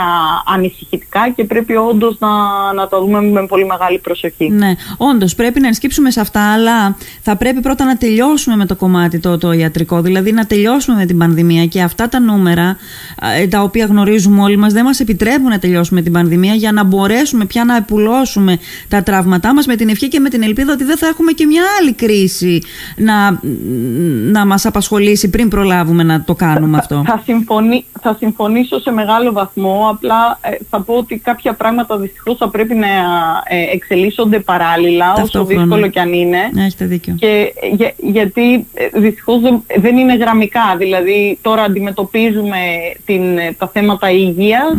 ανησυχητικά 0.55 1.33
και 1.37 1.45
πρέπει 1.45 1.77
όντως 1.77 2.17
να, 2.19 2.29
να 2.75 2.89
τα 2.89 3.01
δούμε 3.01 3.23
με 3.23 3.47
πολύ 3.47 3.67
μεγάλη 3.67 3.99
προσοχή. 3.99 4.51
Ναι, 4.51 4.75
όντως 4.97 5.35
πρέπει 5.35 5.61
να 5.61 5.67
ενσκύψουμε 5.67 6.11
σε 6.11 6.21
αυτά, 6.21 6.53
αλλά 6.53 6.97
θα 7.23 7.37
πρέπει 7.37 7.61
πρώτα 7.61 7.85
να 7.85 7.97
τελειώσουμε 7.97 8.57
με 8.57 8.67
το 8.67 8.77
κομμάτι 8.77 9.19
το, 9.19 9.39
το 9.39 9.53
ιατρικό, 9.53 10.01
δηλαδή 10.01 10.33
να 10.33 10.47
τελειώσουμε 10.47 10.97
με 10.97 11.07
την 11.07 11.19
πανδημία 11.19 11.67
και 11.67 11.83
αυτά 11.83 12.09
τα 12.09 12.21
νούμερα 12.21 12.77
ε, 13.41 13.47
τα 13.47 13.63
οποία 13.63 13.85
γνωρίζουμε 13.85 14.43
όλοι 14.43 14.57
μας 14.57 14.73
δεν 14.73 14.85
μας 14.85 15.01
επιτρέπουν 15.01 15.49
να 15.49 15.59
τελειώσουμε 15.59 16.03
την 16.03 16.13
πανδημία 16.13 16.55
για 16.55 16.73
να 16.73 16.85
μπορέσουμε 16.85 17.45
πια 17.45 17.65
να 17.65 17.77
επουλώσουμε 17.77 18.59
τα 18.89 19.03
τραύματά 19.03 19.55
μας 19.55 19.67
με 19.67 19.77
την 19.77 19.89
ευχή 19.89 20.09
και 20.09 20.21
με 20.21 20.29
την 20.29 20.43
ελπίδα 20.43 20.73
ότι 20.73 20.85
δεν 20.85 20.97
θα 20.97 21.07
έχουμε 21.07 21.33
και 21.33 21.47
μια 21.47 21.63
άλλη 21.81 21.93
κρίση 21.93 22.63
να, 22.97 23.41
να 24.31 24.47
μας 24.47 24.67
απασχολήσει 24.67 25.31
πριν 25.31 25.49
προλάβουμε 25.49 26.03
να 26.03 26.23
το 26.25 26.35
κάνουμε 26.35 26.79
αυτό. 26.79 27.03
Θα, 27.07 27.23
συμφωνή, 27.25 27.85
θα 28.01 28.17
συμφωνήσω 28.19 28.81
σε 28.81 28.91
μεγάλο 28.91 29.33
βαθμό, 29.33 29.89
απλά 29.91 30.39
ε, 30.41 30.57
θα 30.71 30.81
πω 30.81 30.95
ότι 30.95 31.19
κάποια 31.19 31.53
πράγματα 31.55 31.99
δυστυχώς 31.99 32.37
θα 32.37 32.49
πρέπει 32.49 32.75
να 32.75 32.87
ε, 33.49 33.75
εξελίσσονται 33.75 34.39
παράλληλα, 34.39 35.13
όσο 35.23 35.45
δύσκολο 35.45 35.89
κι 35.89 35.99
αν 35.99 36.13
είναι. 36.13 36.39
Έχετε 36.57 36.85
δίκιο. 36.85 37.15
Και, 37.19 37.55
για, 37.73 37.93
γιατί 37.97 38.67
ε, 38.75 39.01
δυστυχώς 39.01 39.41
δεν, 39.81 39.97
είναι 39.97 40.17
γραμμικά, 40.17 40.75
δηλαδή 40.79 41.39
τώρα 41.43 41.63
αντιμετωπίζουμε 41.63 42.59
την, 43.05 43.23
τα 43.59 43.71
θέματα 43.73 44.11
υγείας 44.11 44.77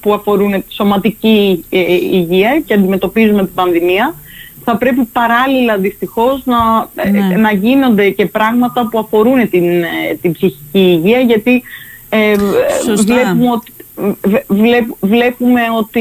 που 0.00 0.14
αφορούν 0.14 0.52
τη 0.52 0.74
σωματική 0.74 1.64
υγεία 2.12 2.62
και 2.66 2.74
αντιμετωπίζουμε 2.74 3.44
την 3.44 3.54
πανδημία 3.54 4.14
θα 4.64 4.76
πρέπει 4.76 5.04
παράλληλα 5.04 5.76
δυστυχώς 5.78 6.42
να, 6.44 6.88
ε, 6.94 7.10
ναι. 7.10 7.36
να 7.36 7.52
γίνονται 7.52 8.10
και 8.10 8.26
πράγματα 8.26 8.88
που 8.90 8.98
αφορούν 8.98 9.50
την, 9.50 9.82
ε, 9.82 10.14
την 10.20 10.32
ψυχική 10.32 10.78
υγεία 10.78 11.18
γιατί 11.18 11.62
ε, 12.08 12.34
βλέπουμε, 12.96 13.50
ότι, 13.50 13.72
βλέπουμε 15.00 15.60
ότι 15.78 16.00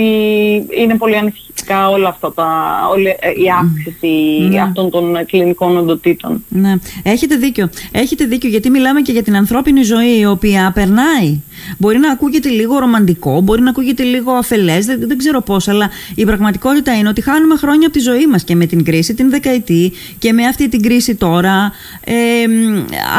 είναι 0.82 0.96
πολύ 0.98 1.18
ανησυχητικά 1.18 1.90
όλα 1.90 2.08
αυτά 2.08 2.34
τα, 2.34 2.48
όλη, 2.92 3.08
ε, 3.08 3.30
η 3.30 3.46
αύξηση 3.60 4.08
ναι. 4.50 4.62
αυτών 4.62 4.90
των 4.90 5.26
κλινικών 5.26 5.78
οντοτήτων. 5.78 6.44
Ναι, 6.50 6.74
έχετε 7.04 7.36
δίκιο. 7.36 7.70
Έχετε 7.92 8.26
δίκιο 8.26 8.50
γιατί 8.50 8.70
μιλάμε 8.70 9.02
και 9.02 9.12
για 9.12 9.24
την 9.24 9.36
ανθρώπινη 9.36 9.84
ζωή 9.84 10.20
η 10.20 10.26
οποία 10.26 10.72
περνάει. 10.74 11.42
Μπορεί 11.78 11.98
να 11.98 12.12
ακούγεται 12.12 12.50
λίγο 12.50 12.80
ρομαντικό, 12.80 13.42
μπορεί 13.42 13.62
να 13.62 13.70
ακούγεται 13.70 14.04
λίγο 14.04 14.32
αφελές, 14.32 14.86
δεν, 14.86 15.00
δεν 15.08 15.18
ξέρω 15.18 15.42
πώς, 15.42 15.68
αλλά 15.68 15.90
η 16.16 16.26
πραγματικότητα 16.26 16.98
είναι 16.98 17.10
ότι 17.10 17.22
χάνουμε 17.22 17.56
χρόνια 17.56 17.88
από 17.88 17.96
τη 17.96 18.00
ζωή 18.00 18.28
μας 18.28 18.44
και 18.44 18.56
με 18.56 18.66
την 18.66 18.84
κρίση 18.84 19.14
την 19.14 19.30
δεκαετή 19.30 19.92
και 20.20 20.34
με 20.34 20.46
αυτή 20.46 20.70
την 20.70 20.82
κρίση 20.82 21.16
τώρα. 21.16 21.72
Ε, 22.04 22.14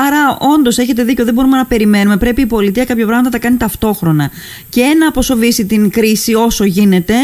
άρα, 0.06 0.36
όντως 0.54 0.78
έχετε 0.78 1.02
δίκιο, 1.04 1.24
δεν 1.24 1.34
μπορούμε 1.34 1.56
να 1.56 1.66
περιμένουμε. 1.66 2.16
Πρέπει 2.16 2.40
η 2.40 2.46
πολιτεία 2.46 2.84
κάποια 2.84 3.06
πράγματα 3.06 3.24
να 3.24 3.30
τα 3.30 3.38
κάνει 3.38 3.56
ταυτόχρονα 3.56 4.30
και 4.74 4.96
να 4.98 5.08
αποσοβήσει 5.08 5.66
την 5.66 5.90
κρίση 5.90 6.34
όσο 6.34 6.64
γίνεται, 6.64 7.14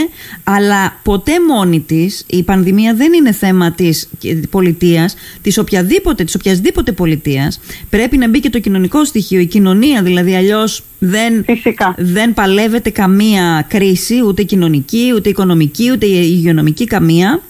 αλλά 0.45 1.01
ποτέ 1.03 1.33
μόνη 1.49 1.81
της 1.81 2.25
η 2.27 2.43
πανδημία 2.43 2.95
δεν 2.95 3.13
είναι 3.13 3.33
θέμα 3.33 3.73
της 3.73 4.09
πολιτείας, 4.51 5.15
της 5.43 5.59
οποιαδήποτε, 5.59 6.25
της 6.25 6.35
οποιασδήποτε 6.35 6.93
πολιτείας. 6.93 7.61
Πρέπει 7.91 8.17
να 8.17 8.29
μπει 8.29 8.41
και 8.41 8.51
το 8.51 8.59
κοινωνικό 8.59 9.05
στοιχείο, 9.05 9.41
η 9.41 9.47
κοινωνία 9.47 10.03
δηλαδή, 10.03 10.35
αλλιώς 10.35 10.83
δεν, 10.99 11.45
δεν 11.97 12.35
παλεύεται 12.35 12.91
καμία 12.91 13.67
κρίση, 13.69 14.15
ούτε 14.27 14.43
κοινωνική, 14.43 15.13
ούτε 15.15 15.29
οικονομική, 15.29 15.91
ούτε 15.93 16.07
υγειονομική 16.07 16.85
καμία. 16.85 17.43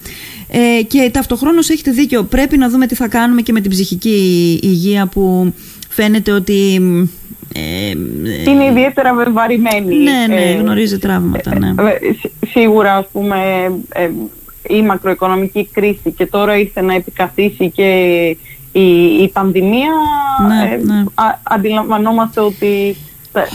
Ε, 0.48 0.82
και 0.82 1.10
ταυτοχρόνως 1.12 1.68
έχετε 1.68 1.90
δίκιο, 1.90 2.22
πρέπει 2.22 2.56
να 2.56 2.68
δούμε 2.68 2.86
τι 2.86 2.94
θα 2.94 3.08
κάνουμε 3.08 3.42
και 3.42 3.52
με 3.52 3.60
την 3.60 3.70
ψυχική 3.70 4.58
υγεία 4.62 5.06
που 5.06 5.54
φαίνεται 5.88 6.32
ότι... 6.32 6.80
Ε, 8.46 8.51
είναι 8.51 8.64
ιδιαίτερα 8.64 9.14
βεβαρημένη. 9.14 9.96
Ναι, 9.96 10.27
ναι, 10.29 10.42
ε, 10.42 10.55
γνωρίζει 10.55 10.99
τραύματα, 10.99 11.59
ναι. 11.59 11.68
Ε, 11.68 11.99
σίγουρα, 12.46 12.96
ας 12.96 13.07
πούμε, 13.12 13.38
η 14.68 14.83
μακροοικονομική 14.83 15.68
κρίση 15.73 16.12
και 16.16 16.27
τώρα 16.27 16.57
ήρθε 16.57 16.81
να 16.81 16.94
επικαθίσει 16.94 17.70
και 17.70 17.88
η, 18.73 18.88
η 19.23 19.29
πανδημία, 19.33 19.90
ναι, 20.49 20.92
ναι. 20.92 21.05
αντιλαμβανόμαστε 21.42 22.40
ότι 22.40 22.96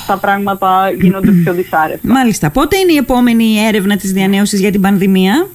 τα, 0.08 0.18
πράγματα 0.18 0.92
γίνονται 1.02 1.32
πιο 1.32 1.54
δυσάρεστα. 1.54 2.08
Μάλιστα. 2.08 2.50
Πότε 2.50 2.78
είναι 2.78 2.92
η 2.92 2.96
επόμενη 2.96 3.58
έρευνα 3.68 3.96
της 3.96 4.12
διανέωσης 4.12 4.60
για 4.60 4.72
την 4.72 4.82
πανδημία; 4.82 5.48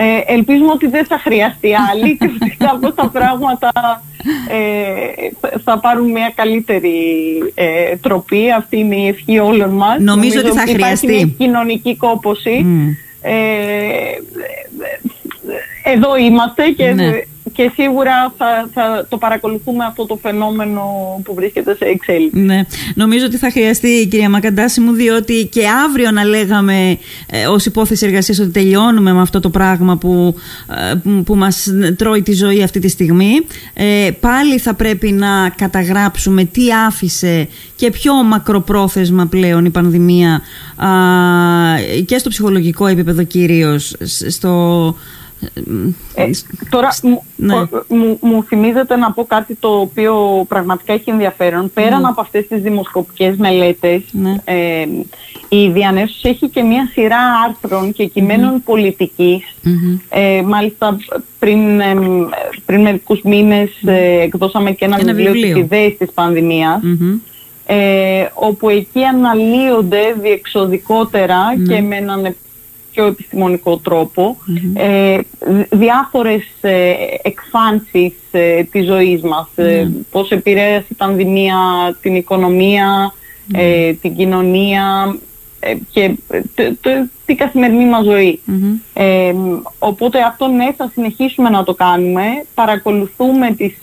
Ε, 0.00 0.20
ελπίζουμε 0.26 0.70
ότι 0.70 0.86
δεν 0.86 1.06
θα 1.06 1.18
χρειαστεί 1.18 1.70
άλλη 1.90 2.16
και 2.16 2.30
ότι 2.42 2.56
κάπως 2.56 2.94
τα 2.94 3.08
πράγματα 3.08 3.72
ε, 4.48 5.58
θα 5.64 5.78
πάρουν 5.78 6.10
μια 6.10 6.32
καλύτερη 6.34 6.98
ε, 7.54 7.96
τροπή. 7.96 8.50
Αυτή 8.50 8.78
είναι 8.78 8.96
η 8.96 9.06
ευχή 9.06 9.38
όλων 9.38 9.70
μας. 9.70 10.00
Νομίζω, 10.00 10.40
ότι 10.40 10.50
θα 10.50 10.66
χρειαστεί. 10.66 11.06
Υπάρχει 11.06 11.24
μια 11.24 11.34
κοινωνική 11.38 11.96
κόποση. 11.96 12.66
Ε, 13.22 13.32
εδώ 15.84 16.16
είμαστε 16.16 16.68
και 16.68 16.92
ναι 16.92 17.10
και 17.58 17.70
σίγουρα 17.74 18.34
θα, 18.36 18.68
θα 18.74 19.06
το 19.08 19.18
παρακολουθούμε 19.18 19.84
αυτό 19.84 20.06
το 20.06 20.18
φαινόμενο 20.22 20.82
που 21.24 21.34
βρίσκεται 21.34 21.74
σε 21.74 21.84
εξέλιξη. 21.84 22.40
Ναι. 22.40 22.60
Νομίζω 22.94 23.24
ότι 23.26 23.36
θα 23.36 23.50
χρειαστεί, 23.50 24.06
κυρία 24.10 24.30
Μακαντάση 24.30 24.80
μου, 24.80 24.92
διότι 24.92 25.48
και 25.52 25.62
αύριο 25.86 26.10
να 26.10 26.24
λέγαμε 26.24 26.98
ε, 27.30 27.46
ως 27.46 27.66
υπόθεση 27.66 28.06
εργασίας 28.06 28.38
ότι 28.38 28.50
τελειώνουμε 28.50 29.12
με 29.12 29.20
αυτό 29.20 29.40
το 29.40 29.50
πράγμα 29.50 29.96
που, 29.96 30.34
ε, 30.92 30.94
που 31.24 31.34
μας 31.34 31.66
τρώει 31.96 32.22
τη 32.22 32.32
ζωή 32.32 32.62
αυτή 32.62 32.80
τη 32.80 32.88
στιγμή. 32.88 33.32
Ε, 33.74 34.10
πάλι 34.20 34.58
θα 34.58 34.74
πρέπει 34.74 35.12
να 35.12 35.48
καταγράψουμε 35.56 36.44
τι 36.44 36.62
άφησε 36.86 37.48
και 37.76 37.90
πιο 37.90 38.14
μακροπρόθεσμα 38.14 39.26
πλέον 39.26 39.64
η 39.64 39.70
πανδημία 39.70 40.42
και 42.06 42.18
στο 42.18 42.28
ψυχολογικό 42.28 42.86
επίπεδο 42.86 43.22
κυρίως, 43.22 43.96
στο 44.28 44.94
ε, 46.14 46.30
τώρα 46.70 46.88
ναι. 47.36 47.54
μου, 47.88 48.18
μου, 48.20 48.42
θυμίζεται 48.42 48.96
να 48.96 49.12
πω 49.12 49.24
κάτι 49.24 49.54
το 49.54 49.68
οποίο 49.68 50.44
πραγματικά 50.48 50.92
έχει 50.92 51.10
ενδιαφέρον. 51.10 51.70
Πέραν 51.74 52.00
ναι. 52.00 52.08
από 52.08 52.20
αυτές 52.20 52.46
τις 52.46 52.62
δημοσκοπικές 52.62 53.36
μελέτες, 53.36 54.02
ναι. 54.12 54.34
ε, 54.44 54.86
η 55.48 55.68
Διανέσους 55.70 56.22
έχει 56.22 56.48
και 56.48 56.62
μια 56.62 56.88
σειρά 56.92 57.18
άρθρων 57.48 57.92
και 57.92 58.06
κειμένων 58.06 58.62
πολιτικής. 58.62 59.44
Ε, 60.08 60.42
μάλιστα 60.42 60.96
πριν, 61.38 61.80
ε, 61.80 61.94
πριν 62.66 62.80
μερικούς 62.80 63.20
μήνες 63.22 63.70
ε, 63.84 64.20
εκδώσαμε 64.20 64.72
και 64.72 64.84
ένα, 64.84 64.96
ένα 65.00 65.12
βιβλίο, 65.12 65.32
βιβλίο. 65.32 65.54
της 65.54 65.62
ιδέες 65.62 65.96
της 65.96 66.12
πανδημίας. 66.12 66.80
Ε, 67.70 68.26
όπου 68.34 68.68
εκεί 68.68 69.04
αναλύονται 69.04 70.14
διεξοδικότερα 70.20 71.38
και 71.68 71.80
με 71.80 71.96
έναν 71.96 72.34
πιο 72.98 73.06
επιστημονικό 73.06 73.80
ε, 74.74 75.18
διάφορες 75.70 76.44
ε, 76.60 76.92
εκφάνσεις 77.22 78.12
ε, 78.30 78.62
της 78.62 78.86
ζωής 78.86 79.20
μας, 79.20 79.48
ε, 79.54 79.88
mm. 79.88 80.04
πώς 80.10 80.30
επηρέασε 80.30 80.86
η 80.88 80.94
πανδημία 80.94 81.56
την 82.00 82.14
οικονομία, 82.14 83.12
ε, 83.52 83.92
την 83.92 84.16
κοινωνία 84.16 85.16
και 85.90 86.14
την 87.24 87.36
καθημερινή 87.36 87.86
μας 87.86 88.04
ζωή. 88.04 88.40
οπότε 89.78 90.22
αυτό 90.22 90.46
ναι 90.46 90.72
θα 90.76 90.90
συνεχίσουμε 90.94 91.48
να 91.48 91.64
το 91.64 91.74
κάνουμε, 91.74 92.22
παρακολουθούμε 92.54 93.54
τις, 93.54 93.74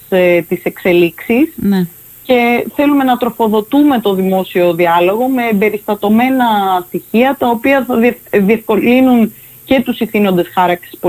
τις 0.47 0.63
εξελίξεις. 0.63 1.53
Ναι 1.55 1.87
και 2.25 2.67
θέλουμε 2.75 3.03
να 3.03 3.17
τροφοδοτούμε 3.17 3.99
το 3.99 4.13
δημόσιο 4.13 4.73
διάλογο 4.73 5.27
με 5.27 5.47
εμπεριστατωμένα 5.51 6.45
στοιχεία 6.87 7.35
τα 7.39 7.49
οποία 7.49 7.85
θα 7.87 7.95
διευκολύνουν 8.31 9.33
και 9.65 9.81
τους 9.85 9.99
ηθήνοντες 9.99 10.47
χάραξης 10.53 10.99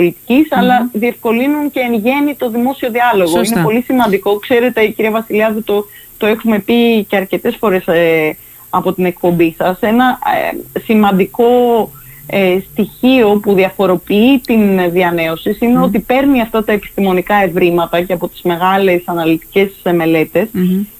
αλλά 0.50 0.90
διευκολύνουν 0.92 1.70
και 1.70 1.80
εν 1.80 1.94
γέννη 1.94 2.34
το 2.34 2.50
δημόσιο 2.50 2.90
διάλογο. 2.90 3.40
Είναι 3.42 3.62
πολύ 3.62 3.82
σημαντικό. 3.82 4.38
Ξέρετε, 4.38 4.80
η 4.80 4.92
κυρία 4.92 5.10
Βασιλιάδου 5.10 5.62
το, 5.64 5.84
το 6.18 6.26
έχουμε 6.26 6.58
πει 6.58 7.04
και 7.04 7.16
αρκετές 7.16 7.56
φορές 7.56 7.86
ε, 7.86 8.36
από 8.70 8.92
την 8.92 9.04
εκπομπή 9.04 9.54
σας. 9.58 9.80
Ένα 9.80 10.18
ε, 10.74 10.80
σημαντικό 10.80 11.44
ε, 12.26 12.58
στοιχείο 12.70 13.40
που 13.42 13.54
διαφοροποιεί 13.54 14.40
την 14.40 14.90
διανέωση 14.90 15.56
είναι 15.60 15.78
ότι 15.78 15.98
παίρνει 15.98 16.40
αυτά 16.40 16.64
τα 16.64 16.72
επιστημονικά 16.72 17.34
ευρήματα 17.34 18.02
και 18.02 18.12
από 18.12 18.28
τις 18.28 18.42
μεγάλες 18.42 19.02
αναλυτικές 19.04 19.70
μελέτες 19.94 20.48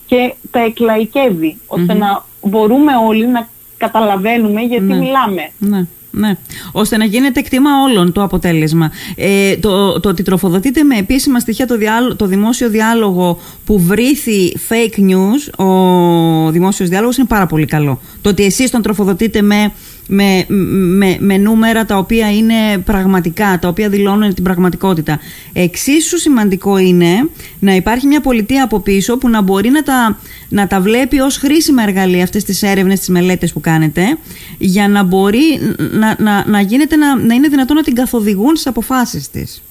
και 0.07 0.35
τα 0.51 0.61
εκλαϊκεύει, 0.61 1.59
να 1.87 2.25
μπορούμε 2.43 2.93
όλοι 3.09 3.27
να 3.27 3.49
καταλαβαίνουμε 3.77 4.61
γιατί 4.61 4.85
ναι. 4.85 4.97
μιλάμε. 4.97 5.51
Ναι. 5.59 5.87
Ναι, 6.11 6.37
ώστε 6.73 6.97
να 6.97 7.05
γίνεται 7.05 7.41
εκτίμα 7.41 7.71
όλων 7.89 8.13
το 8.13 8.23
αποτέλεσμα. 8.23 8.93
Ε, 9.17 9.57
το, 9.57 10.01
το 10.01 10.09
ότι 10.09 10.23
τροφοδοτείται 10.23 10.83
με 10.83 10.97
επίσημα 10.97 11.41
στοιχεία 11.41 11.67
το, 11.67 11.77
το 12.17 12.27
δημόσιο 12.27 12.69
διάλογο 12.69 13.39
που 13.65 13.81
βρήθη 13.81 14.57
fake 14.69 15.01
news, 15.01 15.67
ο 15.67 16.51
δημόσιος 16.51 16.89
διάλογος 16.89 17.17
είναι 17.17 17.27
πάρα 17.27 17.47
πολύ 17.47 17.67
καλό. 17.67 18.01
Το 18.23 18.29
ότι 18.29 18.45
εσείς 18.45 18.71
τον 18.71 18.83
τροφοδοτείτε 18.83 19.43
με 19.43 19.73
με, 20.09 20.45
με, 20.49 21.17
με 21.21 21.37
νούμερα 21.37 21.85
τα 21.85 21.97
οποία 21.97 22.33
είναι 22.33 22.79
πραγματικά, 22.85 23.59
τα 23.59 23.69
οποία 23.69 23.89
δηλώνουν 23.89 24.35
την 24.35 24.45
πραγματικότητα. 24.45 25.21
Εξίσου 25.53 26.19
σημαντικό 26.19 26.79
είναι 26.79 27.29
να 27.59 27.75
υπάρχει 27.75 28.07
μια 28.07 28.21
πολιτεία 28.21 28.65
από 28.65 28.81
πίσω 28.81 29.19
που 29.19 29.29
να 29.29 29.43
μπορεί 29.43 29.69
να 29.69 29.83
τα, 29.83 30.19
να 30.49 30.67
τα 30.67 30.81
βλέπει 30.81 31.21
ως 31.21 31.37
χρήσιμα 31.37 31.83
εργαλεία 31.83 32.23
αυτές 32.23 32.45
τις 32.45 32.63
έρευνες, 32.63 32.99
τις 32.99 33.09
μελέτες 33.09 33.53
που 33.53 33.61
κάνετε 33.61 34.19
για 34.59 34.89
να 34.89 35.03
μπορεί 35.03 35.61
να, 35.93 36.17
να, 36.19 36.45
να, 36.47 36.61
γίνεται, 36.61 36.97
να, 36.97 37.19
να 37.19 37.35
είναι 37.35 37.49
δυνατόν 37.49 37.77
να 37.77 37.83
την 37.83 37.95
καθοδηγούν 37.95 38.51
στις 38.51 38.67
αποφάσεις 38.67 39.31
της. 39.31 39.63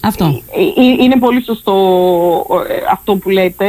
Αυτό. 0.00 0.42
Είναι 1.00 1.18
πολύ 1.18 1.42
σωστό 1.42 1.74
αυτό 2.90 3.16
που 3.16 3.30
λέτε. 3.30 3.66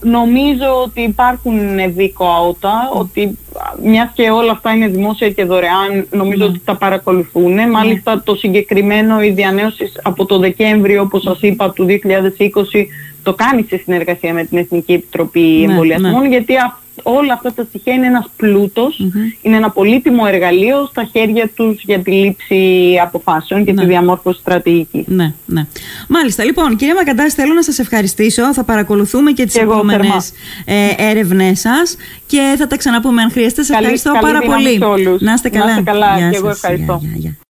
νομίζω 0.00 0.82
ότι 0.84 1.00
υπάρχουν 1.00 1.58
δίκο 1.94 2.26
αότα, 2.26 2.90
ότι 2.94 3.38
μιας 3.82 4.10
και 4.14 4.30
όλα 4.30 4.52
αυτά 4.52 4.70
είναι 4.70 4.88
δημόσια 4.88 5.30
και 5.30 5.44
δωρεάν, 5.44 6.06
νομίζω 6.10 6.44
ότι 6.44 6.60
τα 6.64 6.76
παρακολουθούν. 6.76 7.70
Μάλιστα 7.70 8.22
το 8.22 8.34
συγκεκριμένο 8.34 9.22
η 9.22 9.30
διανέωση 9.30 9.92
από 10.02 10.26
το 10.26 10.38
Δεκέμβριο, 10.38 11.02
όπως 11.02 11.22
σας 11.22 11.38
είπα, 11.40 11.70
του 11.70 11.84
2020 11.84 12.86
το 13.22 13.34
κάνει 13.34 13.62
σε 13.68 13.76
συνεργασία 13.76 14.32
με 14.32 14.44
την 14.44 14.58
Εθνική 14.58 14.92
Επιτροπή 14.92 15.62
Εμβολιασμών, 15.62 16.26
γιατί 16.26 16.54
όλα 17.02 17.32
αυτά 17.32 17.52
τα 17.52 17.64
στοιχεία 17.68 17.94
είναι 17.94 18.06
ένας 18.06 18.30
είναι 19.42 19.56
ένα 19.56 19.70
πολύτιμο 19.70 20.22
εργαλείο 20.26 20.86
στα 20.90 21.04
χέρια 21.04 21.50
τους 21.54 21.82
για 21.82 21.98
τη 21.98 22.10
λήψη 22.10 22.94
αποφάσεων 23.02 23.64
και 23.64 23.72
τη 23.72 23.86
διαμόρφωση 23.86 24.40
στρατηγικής. 24.40 25.04
Ναι, 25.06 25.34
ναι. 25.46 25.66
Μάλιστα. 26.08 26.44
Λοιπόν, 26.44 26.76
κυρία 26.76 26.94
Μακαντάση, 26.94 27.34
θέλω 27.34 27.54
να 27.54 27.62
σας 27.62 27.78
ευχαριστήσω. 27.78 28.54
Θα 28.54 28.64
παρακολουθούμε 28.64 29.32
και 29.32 29.44
τις 29.44 29.54
και 29.54 29.60
επόμενες 29.60 30.32
ε, 30.64 30.74
έρευνές 30.96 31.60
σας 31.60 31.96
και 32.26 32.54
θα 32.58 32.66
τα 32.66 32.76
ξαναπούμε 32.76 33.22
αν 33.22 33.30
χρειάζεται. 33.30 33.62
Σας 33.62 33.76
ευχαριστώ 33.76 34.12
πάρα 34.20 34.40
πολύ. 34.40 34.78
Να 35.20 35.32
είστε 35.32 35.48
καλά. 35.48 35.64
Να 35.64 35.70
είστε 35.70 35.82
καλά. 35.82 36.30
και 36.30 36.36
εγώ 36.36 36.48
ευχαριστώ. 36.48 37.00